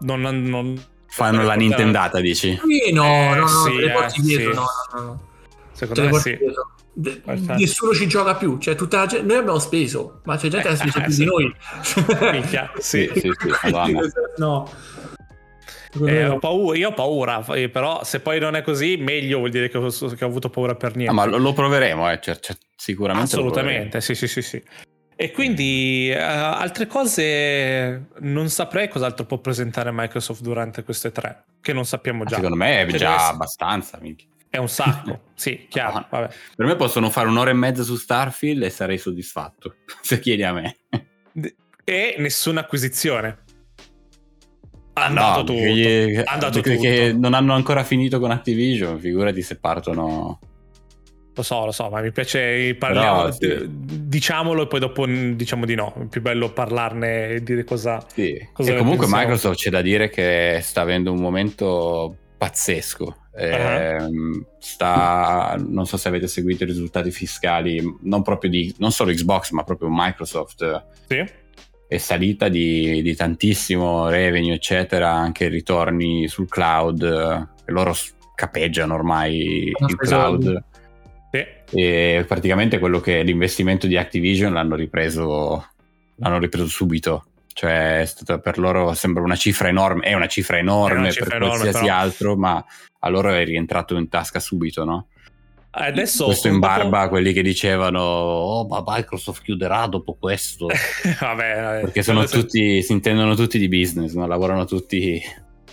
non, 0.00 0.20
non- 0.22 0.80
Fanno 1.18 1.42
la 1.42 1.54
Nintendata, 1.54 2.20
dici? 2.20 2.56
Sì, 2.64 2.92
no, 2.92 3.04
Eh, 3.04 3.34
no, 3.34 3.40
no, 3.40 3.46
sì, 3.48 3.74
te 3.74 3.80
le 3.84 3.90
porti 3.92 4.20
eh, 4.20 4.22
dietro. 4.22 4.50
sì. 4.52 4.56
No, 4.56 4.66
no, 4.94 5.02
no. 5.02 5.20
secondo 5.72 6.00
Te 6.00 6.06
me 6.06 6.10
porti 6.12 6.30
sì. 6.30 6.36
dietro. 6.38 6.70
De- 6.92 7.22
nessuno 7.56 7.92
ci 7.92 8.06
gioca 8.06 8.34
più. 8.36 8.58
Cioè, 8.58 8.74
tutta 8.76 8.98
la 8.98 9.06
gente- 9.06 9.26
noi 9.26 9.36
abbiamo 9.38 9.58
speso, 9.58 10.20
ma 10.24 10.36
c'è 10.36 10.48
gente 10.48 10.66
che 10.68 10.72
ha 10.74 10.76
speso 10.76 10.98
Eh, 10.98 11.02
più 11.02 11.12
sì. 11.12 11.18
di 11.18 11.24
noi. 11.26 11.54
Minchia, 12.32 12.70
sì. 12.78 13.10
Sì, 13.14 13.30
sì, 13.62 13.96
no. 14.36 14.70
Eh, 16.06 16.26
ho, 16.28 16.38
paura, 16.38 16.76
io 16.76 16.88
ho 16.90 16.92
paura, 16.92 17.44
eh, 17.54 17.68
però 17.68 18.04
se 18.04 18.20
poi 18.20 18.38
non 18.38 18.54
è 18.54 18.62
così, 18.62 18.96
meglio 18.96 19.38
vuol 19.38 19.50
dire 19.50 19.68
che 19.68 19.78
ho, 19.78 19.88
che 19.88 20.24
ho 20.24 20.28
avuto 20.28 20.50
paura 20.50 20.74
per 20.74 20.94
niente. 20.94 21.10
Ah, 21.10 21.14
ma 21.14 21.24
lo, 21.24 21.38
lo 21.38 21.52
proveremo, 21.52 22.10
eh. 22.12 22.20
cioè, 22.20 22.38
cioè, 22.38 22.56
sicuramente. 22.76 23.34
lo 23.34 23.40
Assolutamente, 23.42 24.00
sì, 24.00 24.14
sì, 24.14 24.26
sì, 24.28 24.42
sì. 24.42 24.62
E 25.20 25.32
quindi 25.32 26.08
eh, 26.10 26.16
altre 26.16 26.86
cose 26.86 28.06
non 28.20 28.48
saprei 28.50 28.86
cos'altro 28.88 29.24
può 29.26 29.38
presentare 29.38 29.90
Microsoft 29.92 30.42
durante 30.42 30.84
queste 30.84 31.10
tre, 31.10 31.44
che 31.60 31.72
non 31.72 31.84
sappiamo 31.84 32.22
già. 32.24 32.36
Secondo 32.36 32.54
me 32.54 32.74
è 32.74 32.80
Che 32.82 32.92
deve 32.92 32.98
già 32.98 33.14
essere- 33.16 33.32
abbastanza. 33.34 33.98
minchia. 34.00 34.28
È 34.48 34.58
un 34.58 34.68
sacco, 34.68 35.22
sì, 35.34 35.66
chiaro. 35.68 35.94
No. 35.94 36.06
Vabbè. 36.08 36.34
Per 36.54 36.66
me 36.66 36.76
possono 36.76 37.10
fare 37.10 37.26
un'ora 37.26 37.50
e 37.50 37.54
mezza 37.54 37.82
su 37.82 37.96
Starfield 37.96 38.62
e 38.62 38.70
sarei 38.70 38.96
soddisfatto. 38.96 39.74
Se 40.00 40.20
chiedi 40.20 40.44
a 40.44 40.52
me. 40.52 40.76
E 41.82 42.14
nessuna 42.18 42.60
acquisizione. 42.60 43.38
Ah, 44.92 45.08
no, 45.08 45.14
dato 45.14 45.40
tutto. 45.40 45.52
perché 45.54 45.72
gli- 46.10 46.22
Ha 46.24 46.36
dato 46.36 46.60
perché 46.60 46.76
che 46.78 47.06
tutto. 47.10 47.20
non 47.20 47.34
hanno 47.34 47.54
ancora 47.54 47.82
finito 47.82 48.20
con 48.20 48.30
Activision, 48.30 49.00
figurati 49.00 49.42
se 49.42 49.58
partono. 49.58 50.38
Lo 51.38 51.44
so, 51.44 51.64
lo 51.66 51.70
so, 51.70 51.88
ma 51.88 52.00
mi 52.00 52.10
piace 52.10 52.74
parliamo, 52.74 53.28
Però, 53.28 53.30
sì. 53.30 53.46
d- 53.46 53.98
diciamolo 54.08 54.62
e 54.62 54.66
poi 54.66 54.80
dopo 54.80 55.06
mm, 55.06 55.34
diciamo 55.34 55.66
di 55.66 55.76
no. 55.76 55.94
È 55.96 56.06
più 56.06 56.20
bello 56.20 56.50
parlarne 56.50 57.28
e 57.28 57.42
dire 57.44 57.62
cosa. 57.62 58.04
Sì. 58.12 58.36
Cosa 58.52 58.72
e 58.72 58.76
comunque 58.76 59.06
pensiamo? 59.06 59.22
Microsoft 59.22 59.58
c'è 59.60 59.70
da 59.70 59.80
dire 59.80 60.08
che 60.10 60.58
sta 60.62 60.80
avendo 60.80 61.12
un 61.12 61.20
momento 61.20 62.16
pazzesco. 62.36 63.16
Ehm, 63.36 64.46
sta, 64.58 65.54
non 65.64 65.86
so 65.86 65.96
se 65.96 66.08
avete 66.08 66.26
seguito 66.26 66.64
i 66.64 66.66
risultati 66.66 67.12
fiscali, 67.12 67.80
non 68.02 68.22
proprio 68.22 68.50
di 68.50 68.74
non 68.78 68.90
solo 68.90 69.12
Xbox, 69.12 69.52
ma 69.52 69.62
proprio 69.62 69.88
Microsoft. 69.92 70.86
Sì? 71.06 71.24
È 71.86 71.98
salita 71.98 72.48
di, 72.48 73.00
di 73.00 73.14
tantissimo 73.14 74.08
revenue, 74.08 74.54
eccetera, 74.54 75.12
anche 75.12 75.46
ritorni 75.46 76.26
sul 76.26 76.48
cloud. 76.48 77.02
E 77.64 77.70
loro 77.70 77.94
capeggiano 78.34 78.94
ormai 78.94 79.72
il 79.76 79.96
cloud. 79.96 80.64
Sì. 81.30 81.44
E 81.78 82.24
praticamente 82.26 82.78
quello 82.78 83.00
che 83.00 83.22
l'investimento 83.22 83.86
di 83.86 83.96
Activision 83.96 84.52
l'hanno 84.52 84.74
ripreso, 84.74 85.66
l'hanno 86.16 86.38
ripreso 86.38 86.66
subito. 86.66 87.24
Cioè, 87.52 88.08
per 88.40 88.58
loro 88.58 88.94
sembra 88.94 89.22
una 89.22 89.34
cifra 89.34 89.66
enorme, 89.66 90.04
è 90.04 90.14
una 90.14 90.28
cifra 90.28 90.58
enorme 90.58 90.98
una 90.98 91.10
cifra 91.10 91.30
per 91.30 91.42
enorme, 91.42 91.58
qualsiasi 91.58 91.84
però. 91.86 91.96
altro, 91.96 92.36
ma 92.36 92.64
a 93.00 93.08
loro 93.08 93.30
è 93.30 93.44
rientrato 93.44 93.96
in 93.96 94.08
tasca 94.08 94.38
subito, 94.38 94.84
no? 94.84 95.08
Adesso 95.70 96.24
questo 96.24 96.48
in 96.48 96.60
barba 96.60 97.00
a 97.00 97.08
quelli 97.08 97.32
che 97.32 97.42
dicevano, 97.42 98.00
oh, 98.00 98.66
ma 98.66 98.82
Microsoft 98.86 99.42
chiuderà 99.42 99.86
dopo 99.86 100.16
questo. 100.18 100.66
Vabbè, 101.20 101.60
vabbè, 101.60 101.80
Perché 101.82 102.02
sono 102.02 102.24
tutti, 102.24 102.82
si 102.82 102.92
intendono 102.92 103.34
tutti 103.34 103.58
di 103.58 103.68
business, 103.68 104.14
no? 104.14 104.26
lavorano 104.26 104.64
tutti 104.64 105.20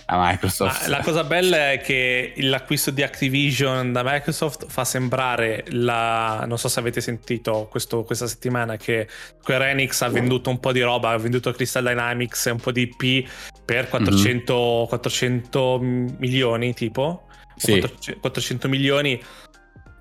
a 0.08 0.28
Microsoft. 0.30 0.82
Ma 0.82 0.88
la 0.88 1.02
cosa 1.02 1.24
bella 1.24 1.72
è 1.72 1.80
che 1.80 2.32
l'acquisto 2.36 2.90
di 2.90 3.02
Activision 3.02 3.92
da 3.92 4.02
Microsoft 4.04 4.66
fa 4.68 4.84
sembrare 4.84 5.64
la. 5.68 6.44
Non 6.46 6.58
so 6.58 6.68
se 6.68 6.78
avete 6.78 7.00
sentito 7.00 7.66
questo- 7.70 8.04
questa 8.04 8.26
settimana 8.26 8.76
che 8.76 9.08
Square 9.40 9.70
Enix 9.70 10.00
ha 10.02 10.08
venduto 10.08 10.48
un 10.50 10.60
po' 10.60 10.72
di 10.72 10.80
roba, 10.80 11.10
ha 11.10 11.18
venduto 11.18 11.50
Crystal 11.52 11.82
Dynamics 11.84 12.46
e 12.46 12.50
un 12.50 12.58
po' 12.60 12.70
di 12.72 12.82
IP 12.98 13.28
per 13.64 13.88
400, 13.88 14.86
400 14.88 15.78
milioni, 15.80 16.72
tipo. 16.74 17.22
Sì. 17.56 17.78
400 17.78 18.20
400 18.20 18.68
milioni. 18.68 19.20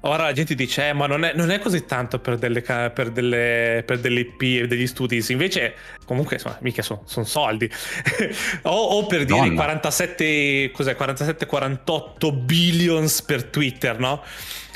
Ora 0.07 0.23
la 0.23 0.33
gente 0.33 0.53
dice, 0.53 0.89
eh, 0.89 0.93
ma 0.93 1.07
non 1.07 1.23
è, 1.23 1.33
non 1.33 1.49
è 1.49 1.57
così 1.57 1.85
tanto 1.85 2.19
per 2.19 2.37
delle, 2.37 2.61
per 2.61 3.09
delle, 3.09 3.83
per 3.85 3.99
delle 3.99 4.19
IP 4.19 4.41
e 4.41 4.67
degli 4.67 4.85
studios. 4.85 5.29
Invece, 5.29 5.73
comunque, 6.05 6.35
insomma, 6.35 6.57
mica 6.61 6.83
sono 6.83 7.03
soldi. 7.05 7.67
o, 8.63 8.69
o 8.69 9.05
per 9.07 9.25
dire 9.25 9.39
Madonna. 9.39 9.55
47, 9.55 10.69
cos'è, 10.71 10.95
47-48 10.97 12.43
billions 12.43 13.23
per 13.23 13.45
Twitter, 13.45 13.97
no? 13.97 14.21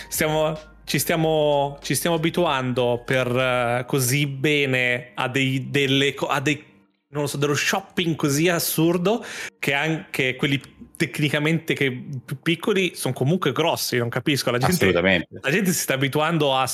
Stiamo, 0.07 0.57
ci, 0.83 0.97
stiamo, 0.97 1.77
ci 1.83 1.93
stiamo 1.93 2.15
abituando 2.15 3.03
per 3.05 3.27
eh, 3.27 3.83
così 3.85 4.25
bene 4.25 5.11
a 5.13 5.27
dei, 5.27 5.69
delle, 5.69 6.15
a 6.27 6.39
dei, 6.39 6.65
non 7.11 7.23
lo 7.23 7.27
so, 7.27 7.37
dello 7.37 7.55
shopping 7.55 8.15
così 8.15 8.49
assurdo 8.49 9.25
che 9.57 9.73
anche 9.73 10.35
quelli 10.35 10.77
tecnicamente 10.95 11.73
che 11.73 11.91
più 12.25 12.39
piccoli 12.41 12.91
sono 12.93 13.13
comunque 13.13 13.51
grossi, 13.53 13.97
non 13.97 14.09
capisco. 14.09 14.51
La 14.51 14.57
gente, 14.57 14.75
Assolutamente. 14.75 15.27
la 15.41 15.49
gente 15.49 15.71
si 15.71 15.79
sta 15.79 15.93
abituando 15.93 16.53
a... 16.55 16.69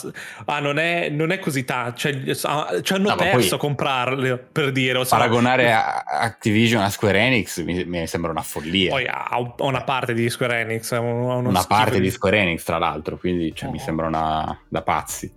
a 0.45 0.59
non, 0.59 0.79
è, 0.79 1.09
non 1.09 1.31
è 1.31 1.37
così 1.39 1.63
tanto, 1.63 1.97
cioè, 1.99 2.21
a- 2.43 2.81
ci 2.81 2.93
hanno 2.93 3.09
No, 3.09 3.15
perso 3.15 3.55
a 3.55 3.57
comprarle 3.59 4.37
per 4.39 4.71
dire. 4.71 4.97
no- 4.97 5.05
Paragonare 5.05 5.71
a- 5.71 6.03
a 6.05 6.19
Activision 6.21 6.81
a 6.81 6.89
Square 6.89 7.19
Enix 7.19 7.61
mi, 7.63 7.85
mi 7.85 8.07
sembra 8.07 8.31
una 8.31 8.41
follia. 8.41 8.89
Poi 8.89 9.05
ha 9.07 9.29
una 9.59 9.83
parte 9.83 10.13
di 10.15 10.27
Square 10.29 10.59
Enix, 10.61 10.89
una 10.97 11.63
parte 11.67 11.99
di 11.99 12.09
Square 12.09 12.39
Enix, 12.39 12.63
tra 12.63 12.79
l'altro, 12.79 13.17
quindi 13.17 13.53
cioè, 13.55 13.69
mi 13.69 13.77
Oh. 13.77 13.81
sembra 13.81 14.07
una 14.07 14.59
da 14.67 14.81
pazzi. 14.81 15.31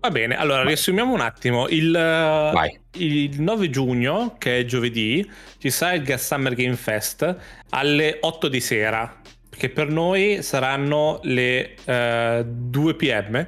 Va 0.00 0.10
bene, 0.10 0.34
allora 0.34 0.62
riassumiamo 0.64 1.12
un 1.12 1.20
attimo. 1.20 1.68
Il, 1.68 1.94
eh, 1.94 2.50
Vai. 2.52 2.78
il 2.94 3.38
9 3.38 3.68
giugno, 3.68 4.36
che 4.38 4.60
è 4.60 4.64
giovedì, 4.64 5.28
ci 5.58 5.68
sarà 5.70 5.92
il 5.92 6.02
Gas 6.02 6.24
Summer 6.24 6.54
Game 6.54 6.76
Fest 6.76 7.36
alle 7.70 8.16
8 8.18 8.48
di 8.48 8.60
sera, 8.60 9.20
che 9.50 9.68
per 9.68 9.88
noi 9.88 10.42
saranno 10.42 11.20
le 11.24 11.74
eh, 11.84 12.44
2 12.46 12.94
pm, 12.94 13.46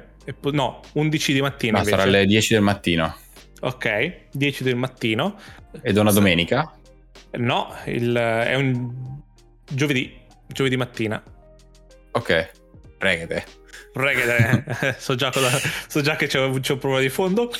no, 0.51 0.81
11 0.93 1.33
di 1.33 1.41
mattina. 1.41 1.79
No, 1.79 1.85
sarà 1.85 2.03
alle 2.03 2.25
10 2.27 2.53
del 2.53 2.61
mattino. 2.61 3.15
Ok, 3.61 4.25
10 4.31 4.63
del 4.63 4.75
mattino. 4.75 5.39
Ed 5.81 5.97
è 5.97 5.99
una 5.99 6.11
domenica? 6.11 6.71
No, 7.31 7.73
il- 7.85 8.13
è 8.13 8.53
un 8.53 8.93
giovedì, 9.67 10.15
giovedì 10.47 10.77
mattina. 10.77 11.21
Ok, 12.11 12.51
pregate. 12.99 13.61
Reggae, 13.93 14.95
so, 14.97 15.15
già 15.15 15.29
cosa- 15.29 15.59
so 15.87 16.01
già 16.01 16.15
che 16.15 16.25
c'è, 16.27 16.39
c'è 16.59 16.71
un 16.73 16.79
problema 16.79 16.99
di 16.99 17.09
fondo. 17.09 17.51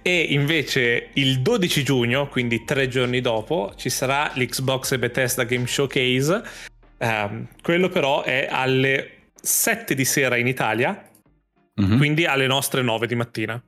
E 0.00 0.20
invece 0.30 1.10
il 1.14 1.40
12 1.42 1.82
giugno, 1.84 2.28
quindi 2.28 2.64
tre 2.64 2.88
giorni 2.88 3.20
dopo, 3.20 3.72
ci 3.76 3.90
sarà 3.90 4.30
l'Xbox 4.34 4.92
e 4.92 4.98
Bethesda 4.98 5.44
Game 5.44 5.66
Showcase. 5.66 6.42
Ehm, 6.98 7.48
quello 7.62 7.88
però 7.88 8.22
è 8.22 8.46
alle 8.50 9.30
7 9.40 9.94
di 9.94 10.04
sera 10.04 10.36
in 10.36 10.46
Italia, 10.46 11.08
Mhm. 11.74 11.96
quindi 11.98 12.24
alle 12.26 12.46
nostre 12.46 12.82
9 12.82 13.06
di 13.06 13.14
mattina. 13.14 13.62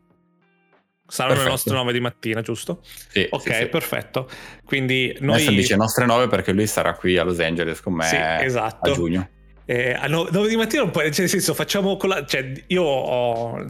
Saranno 1.06 1.34
le 1.34 1.40
Perfetto. 1.44 1.50
nostre 1.50 1.74
9 1.74 1.92
di 1.92 2.00
mattina, 2.00 2.40
giusto? 2.40 2.80
Sì, 2.82 3.26
Ok, 3.28 3.42
sì, 3.42 3.52
sì. 3.52 3.66
perfetto. 3.66 4.30
Quindi 4.64 5.14
noi... 5.20 5.46
Dice 5.54 5.76
nostre 5.76 6.06
9 6.06 6.28
perché 6.28 6.52
lui 6.52 6.66
sarà 6.66 6.94
qui 6.94 7.18
a 7.18 7.24
Los 7.24 7.40
Angeles 7.40 7.82
con 7.82 7.92
me 7.92 8.04
Sì, 8.06 8.16
esatto. 8.18 8.90
a 8.90 8.94
giugno. 8.94 9.28
Eh, 9.66 9.94
a 9.94 10.06
9 10.06 10.48
di 10.48 10.56
mattina 10.56 10.90
cioè, 10.92 11.04
nel 11.04 11.28
senso, 11.28 11.54
facciamo 11.54 11.96
con 11.96 12.10
la, 12.10 12.24
cioè, 12.26 12.52
io 12.66 12.82
ho 12.82 13.64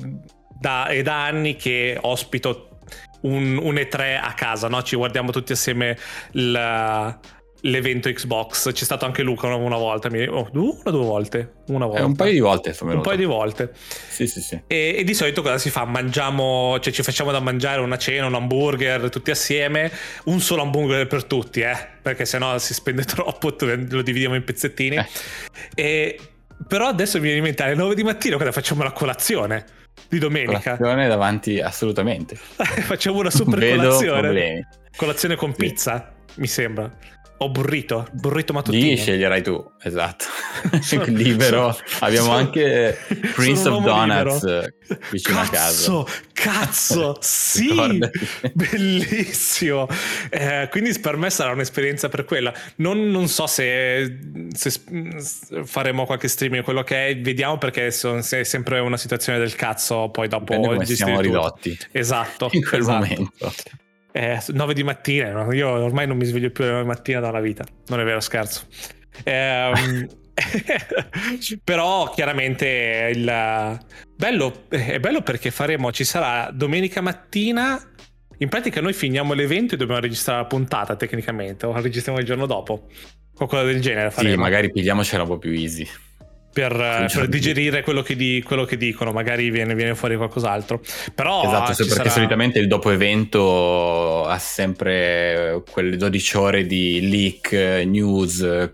da, 0.59 0.87
è 0.87 1.03
da 1.03 1.25
anni 1.25 1.57
che 1.57 1.97
ospito 2.01 2.79
un, 3.23 3.59
un 3.59 3.75
E3 3.75 4.21
a 4.21 4.33
casa, 4.35 4.69
no? 4.69 4.83
Ci 4.83 4.97
guardiamo 4.97 5.31
tutti 5.31 5.53
assieme 5.53 5.97
il, 6.33 7.19
l'evento 7.65 8.11
Xbox. 8.11 8.73
C'è 8.73 8.85
stato 8.85 9.05
anche 9.05 9.23
Luca 9.23 9.47
una, 9.47 9.57
una 9.57 9.77
volta, 9.77 10.11
mi... 10.11 10.27
oh, 10.27 10.49
una 10.53 10.81
o 10.85 10.91
due 10.91 11.05
volte? 11.05 11.53
Una 11.69 11.87
volta. 11.87 12.01
Eh, 12.01 12.05
un 12.05 12.17
paio 12.17 12.33
di 12.33 12.41
volte. 12.41 12.77
Un 12.81 13.01
paio 13.01 13.17
di 13.17 13.25
volte. 13.25 13.73
Sì, 13.75 14.27
sì, 14.27 14.41
sì. 14.41 14.61
E, 14.67 14.97
e, 14.99 15.05
di 15.05 15.15
solito 15.15 15.43
cosa 15.43 15.59
si 15.59 15.71
fa? 15.71 15.85
Mangiamo, 15.85 16.79
cioè 16.81 16.93
ci 16.93 17.03
facciamo 17.03 17.31
da 17.33 17.41
mangiare 17.41 17.81
una 17.81 17.99
cena, 17.99 18.27
un 18.27 18.35
hamburger 18.35 19.09
tutti 19.11 19.31
assieme, 19.31 19.91
un 20.25 20.41
solo 20.41 20.63
hamburger 20.63 21.07
per 21.07 21.25
tutti, 21.25 21.61
eh, 21.61 21.77
perché 22.03 22.25
sennò 22.25 22.59
si 22.59 22.75
spende 22.75 23.05
troppo, 23.05 23.55
lo 23.59 24.03
dividiamo 24.03 24.35
in 24.35 24.45
pezzettini. 24.45 24.97
Eh. 24.97 25.07
E, 25.75 26.19
però 26.67 26.87
adesso 26.89 27.17
mi 27.19 27.25
viene 27.25 27.39
in 27.39 27.45
mente 27.45 27.63
alle 27.63 27.75
9 27.75 27.95
di 27.95 28.03
mattina 28.03 28.37
quando 28.37 28.53
facciamo 28.53 28.83
la 28.83 28.93
colazione 28.93 29.65
di 30.09 30.19
domenica. 30.19 30.77
Colazione 30.77 31.09
davanti, 31.09 31.61
assolutamente. 31.61 32.37
Facciamo 32.37 33.19
una 33.19 33.31
super 33.31 33.59
Vedo 33.59 33.83
colazione. 33.83 34.21
Problemi. 34.21 34.67
Colazione 34.97 35.37
con 35.37 35.55
pizza, 35.55 36.13
sì. 36.27 36.41
mi 36.41 36.47
sembra. 36.47 36.93
O 37.37 37.51
burrito, 37.51 38.07
burrito 38.13 38.53
mattutino. 38.53 38.87
Lì 38.87 38.97
sceglierai 38.97 39.43
tu, 39.43 39.73
esatto. 39.83 40.25
libero. 41.09 41.73
Sono, 41.73 41.85
Abbiamo 42.01 42.27
sono, 42.27 42.37
anche 42.39 42.97
Prince 43.35 43.69
of 43.69 43.83
Donuts 43.83 44.45
libero. 44.45 44.69
vicino 45.11 45.41
cazzo, 45.41 46.01
a 46.01 46.07
casa. 46.07 46.23
Cazzo, 46.33 47.19
sì, 47.21 47.99
bellissimo. 48.53 49.89
Eh, 50.31 50.69
quindi 50.71 50.97
per 51.01 51.17
me 51.17 51.29
sarà 51.29 51.51
un'esperienza 51.51 52.09
per 52.09 52.25
quella. 52.25 52.55
Non, 52.77 53.11
non 53.11 53.27
so 53.27 53.49
se, 53.49 54.17
se, 54.55 54.81
faremo 55.65 56.07
qualche 56.07 56.29
streaming, 56.29 56.63
quello 56.63 56.85
che 56.85 57.09
è, 57.09 57.19
vediamo 57.19 57.59
perché 57.59 57.91
sono, 57.91 58.19
è 58.19 58.45
sempre 58.45 58.79
una 58.79 58.97
situazione 58.97 59.41
del 59.41 59.57
cazzo. 59.57 60.09
Poi 60.09 60.29
dopo 60.29 60.55
Dipende 60.55 60.69
come 60.69 60.87
siamo 60.87 61.21
ridotti. 61.21 61.77
Esatto. 61.91 62.49
In 62.55 62.65
quel 62.65 62.81
esatto. 62.81 62.99
momento. 62.99 63.53
Eh, 64.17 64.41
9 64.47 64.75
di 64.75 64.85
mattina, 64.85 65.53
io 65.53 65.69
ormai 65.69 66.07
non 66.07 66.17
mi 66.17 66.25
sveglio 66.25 66.51
più 66.51 66.63
alle 66.63 66.73
9 66.75 66.85
di 66.85 66.89
mattina 66.89 67.19
dalla 67.19 67.41
vita, 67.41 67.65
non 67.89 67.99
è 67.99 68.05
vero 68.05 68.21
scherzo. 68.21 68.65
Eh, 69.25 70.09
però 71.65 72.09
chiaramente 72.11 73.11
il 73.13 73.25
bello, 74.15 74.67
è 74.69 75.01
bello 75.01 75.23
perché 75.23 75.51
faremo, 75.51 75.91
ci 75.91 76.05
sarà 76.05 76.49
domenica 76.53 77.01
mattina, 77.01 77.77
in 78.39 78.49
pratica 78.49 78.81
noi 78.81 78.93
finiamo 78.93 79.33
l'evento 79.33 79.75
e 79.75 79.79
dobbiamo 79.79 80.01
registrare 80.01 80.43
la 80.43 80.47
puntata 80.47 80.95
tecnicamente, 80.95 81.67
o 81.67 81.73
la 81.73 81.81
registriamo 81.81 82.21
il 82.21 82.25
giorno 82.25 82.47
dopo, 82.47 82.87
qualcosa 83.35 83.65
del 83.65 83.81
genere. 83.81 84.13
Faremo. 84.13 84.35
Sì, 84.35 84.39
magari 84.39 84.71
pigliamocela 84.71 85.25
un 85.25 85.29
po' 85.29 85.39
più 85.39 85.51
easy 85.51 85.85
per, 86.55 87.11
per 87.13 87.29
digerire 87.29 87.83
quello 87.83 88.01
che, 88.01 88.15
di, 88.15 88.41
quello 88.47 88.65
che, 88.65 88.77
dicono, 88.77 89.11
magari 89.11 89.51
viene, 89.51 89.75
viene, 89.75 89.97
fuori 89.97 90.17
qualcos'altro. 90.17 90.81
Però 91.13 91.43
esatto, 91.43 91.75
perché 91.75 91.93
sarà... 91.93 92.09
solitamente 92.09 92.61
il 92.61 92.69
dopo 92.69 92.91
evento 92.91 94.25
ha 94.25 94.39
sempre 94.39 95.63
quelle 95.69 95.97
12 95.97 96.37
ore 96.37 96.67
di 96.67 97.09
leak, 97.11 97.53
news, 97.85 98.71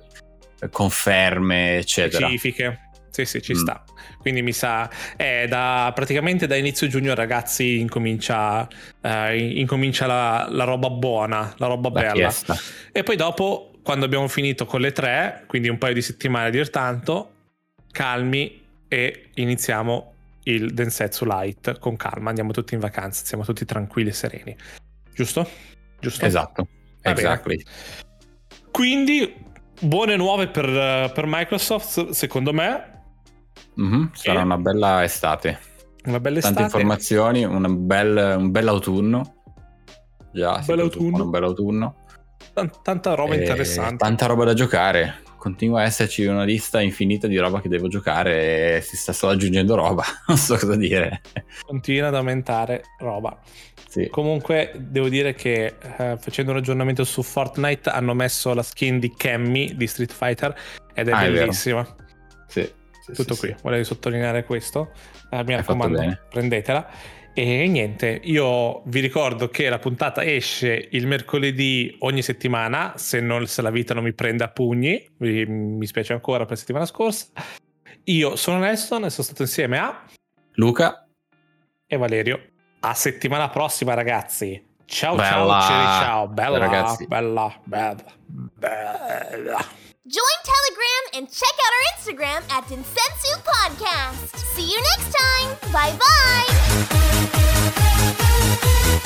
conferme, 0.70 1.78
eccetera. 1.78 2.26
Specifiche. 2.26 2.90
Sì, 3.10 3.24
sì, 3.24 3.40
ci 3.40 3.54
mm. 3.54 3.56
sta. 3.56 3.84
Quindi 4.18 4.42
mi 4.42 4.52
sa, 4.52 4.90
è 5.16 5.46
da 5.48 5.90
praticamente 5.94 6.46
da 6.46 6.56
inizio 6.56 6.86
giugno, 6.86 7.14
ragazzi, 7.14 7.80
incomincia, 7.80 8.68
eh, 9.00 9.38
incomincia 9.58 10.06
la, 10.06 10.46
la, 10.50 10.64
roba 10.64 10.90
buona, 10.90 11.54
la 11.56 11.66
roba 11.66 11.88
la 11.88 12.00
bella. 12.00 12.12
Fiesta. 12.12 12.58
E 12.92 13.02
poi 13.02 13.16
dopo, 13.16 13.72
quando 13.82 14.04
abbiamo 14.04 14.28
finito 14.28 14.66
con 14.66 14.82
le 14.82 14.92
tre, 14.92 15.44
quindi 15.46 15.70
un 15.70 15.78
paio 15.78 15.94
di 15.94 16.02
settimane 16.02 16.48
a 16.48 16.50
dir 16.50 16.68
tanto, 16.68 17.36
calmi 17.90 18.60
e 18.88 19.30
iniziamo 19.34 20.14
il 20.44 20.72
Densetsu 20.72 21.24
Light 21.24 21.78
con 21.78 21.96
calma. 21.96 22.30
Andiamo 22.30 22.52
tutti 22.52 22.74
in 22.74 22.80
vacanza, 22.80 23.24
siamo 23.24 23.44
tutti 23.44 23.64
tranquilli 23.64 24.10
e 24.10 24.12
sereni. 24.12 24.56
Giusto? 25.14 25.48
Giusto? 26.00 26.24
Esatto. 26.24 26.66
Exactly. 27.02 27.62
Quindi, 28.70 29.34
buone 29.80 30.16
nuove 30.16 30.48
per, 30.48 31.12
per, 31.12 31.24
Microsoft, 31.26 32.10
secondo 32.10 32.52
me. 32.52 33.02
Mm-hmm, 33.80 34.04
sarà 34.12 34.40
e... 34.40 34.42
una 34.44 34.58
bella 34.58 35.04
estate. 35.04 35.58
Una 36.04 36.20
bella 36.20 36.38
estate. 36.38 36.56
Tante 36.56 36.76
informazioni, 36.76 37.46
bel, 37.46 38.36
un 38.38 38.50
bel 38.50 38.68
autunno. 38.68 39.34
Già, 40.32 40.62
bel 40.64 40.80
autunno. 40.80 41.24
un 41.24 41.30
bel 41.30 41.44
autunno. 41.44 41.96
Tanta 42.82 43.14
roba 43.14 43.34
e 43.34 43.38
interessante. 43.38 43.96
Tanta 43.96 44.26
roba 44.26 44.44
da 44.44 44.54
giocare 44.54 45.28
continua 45.40 45.80
a 45.80 45.84
esserci 45.84 46.26
una 46.26 46.44
lista 46.44 46.82
infinita 46.82 47.26
di 47.26 47.38
roba 47.38 47.62
che 47.62 47.70
devo 47.70 47.88
giocare 47.88 48.76
e 48.76 48.80
si 48.82 48.94
sta 48.94 49.14
solo 49.14 49.32
aggiungendo 49.32 49.74
roba, 49.74 50.04
non 50.28 50.36
so 50.36 50.54
cosa 50.56 50.76
dire. 50.76 51.22
Continua 51.66 52.08
ad 52.08 52.14
aumentare 52.14 52.84
roba. 52.98 53.40
Sì. 53.88 54.06
Comunque 54.08 54.72
devo 54.76 55.08
dire 55.08 55.34
che 55.34 55.74
eh, 55.96 56.16
facendo 56.20 56.52
un 56.52 56.58
aggiornamento 56.58 57.04
su 57.04 57.22
Fortnite 57.22 57.88
hanno 57.88 58.12
messo 58.12 58.52
la 58.52 58.62
skin 58.62 59.00
di 59.00 59.12
Cammy 59.16 59.74
di 59.74 59.86
Street 59.86 60.12
Fighter 60.12 60.54
ed 60.94 61.08
è 61.08 61.12
ah, 61.12 61.22
bellissima. 61.22 61.80
È 61.80 62.04
sì, 62.46 62.70
sì, 63.02 63.12
Tutto 63.14 63.34
qui, 63.34 63.56
volevo 63.62 63.82
sottolineare 63.82 64.44
questo. 64.44 64.92
Eh, 65.30 65.42
mi 65.42 65.56
raccomando, 65.56 66.18
prendetela. 66.28 66.88
E 67.32 67.68
niente, 67.68 68.20
io 68.24 68.82
vi 68.86 69.00
ricordo 69.00 69.48
che 69.48 69.68
la 69.68 69.78
puntata 69.78 70.24
esce 70.24 70.88
il 70.90 71.06
mercoledì 71.06 71.96
ogni 72.00 72.22
settimana, 72.22 72.94
se, 72.96 73.20
non, 73.20 73.46
se 73.46 73.62
la 73.62 73.70
vita 73.70 73.94
non 73.94 74.02
mi 74.02 74.12
prende 74.12 74.42
a 74.42 74.48
pugni, 74.48 75.08
mi, 75.18 75.46
mi 75.46 75.86
spiace 75.86 76.12
ancora 76.12 76.40
per 76.40 76.50
la 76.50 76.56
settimana 76.56 76.86
scorsa. 76.86 77.26
Io 78.04 78.34
sono 78.34 78.58
Nelson 78.58 79.04
e 79.04 79.10
sono 79.10 79.24
stato 79.24 79.42
insieme 79.42 79.78
a 79.78 80.04
Luca 80.54 81.06
e 81.86 81.96
Valerio. 81.96 82.48
A 82.80 82.94
settimana 82.94 83.48
prossima, 83.48 83.94
ragazzi. 83.94 84.68
Ciao 84.84 85.14
bella. 85.14 85.60
ciao, 85.60 86.02
ciao, 86.02 86.28
bella, 86.28 86.96
bella, 87.06 87.60
bella, 87.64 88.12
bella. 88.26 89.88
Join 90.10 90.38
Telegram 90.42 91.04
and 91.14 91.30
check 91.30 91.54
out 91.64 91.72
our 91.72 91.84
Instagram 91.94 92.42
at 92.50 92.64
Densensu 92.64 93.38
Podcast. 93.44 94.34
See 94.56 94.68
you 94.68 94.82
next 94.98 95.14
time. 95.14 95.56
Bye 95.70 95.96
bye. 98.90 99.00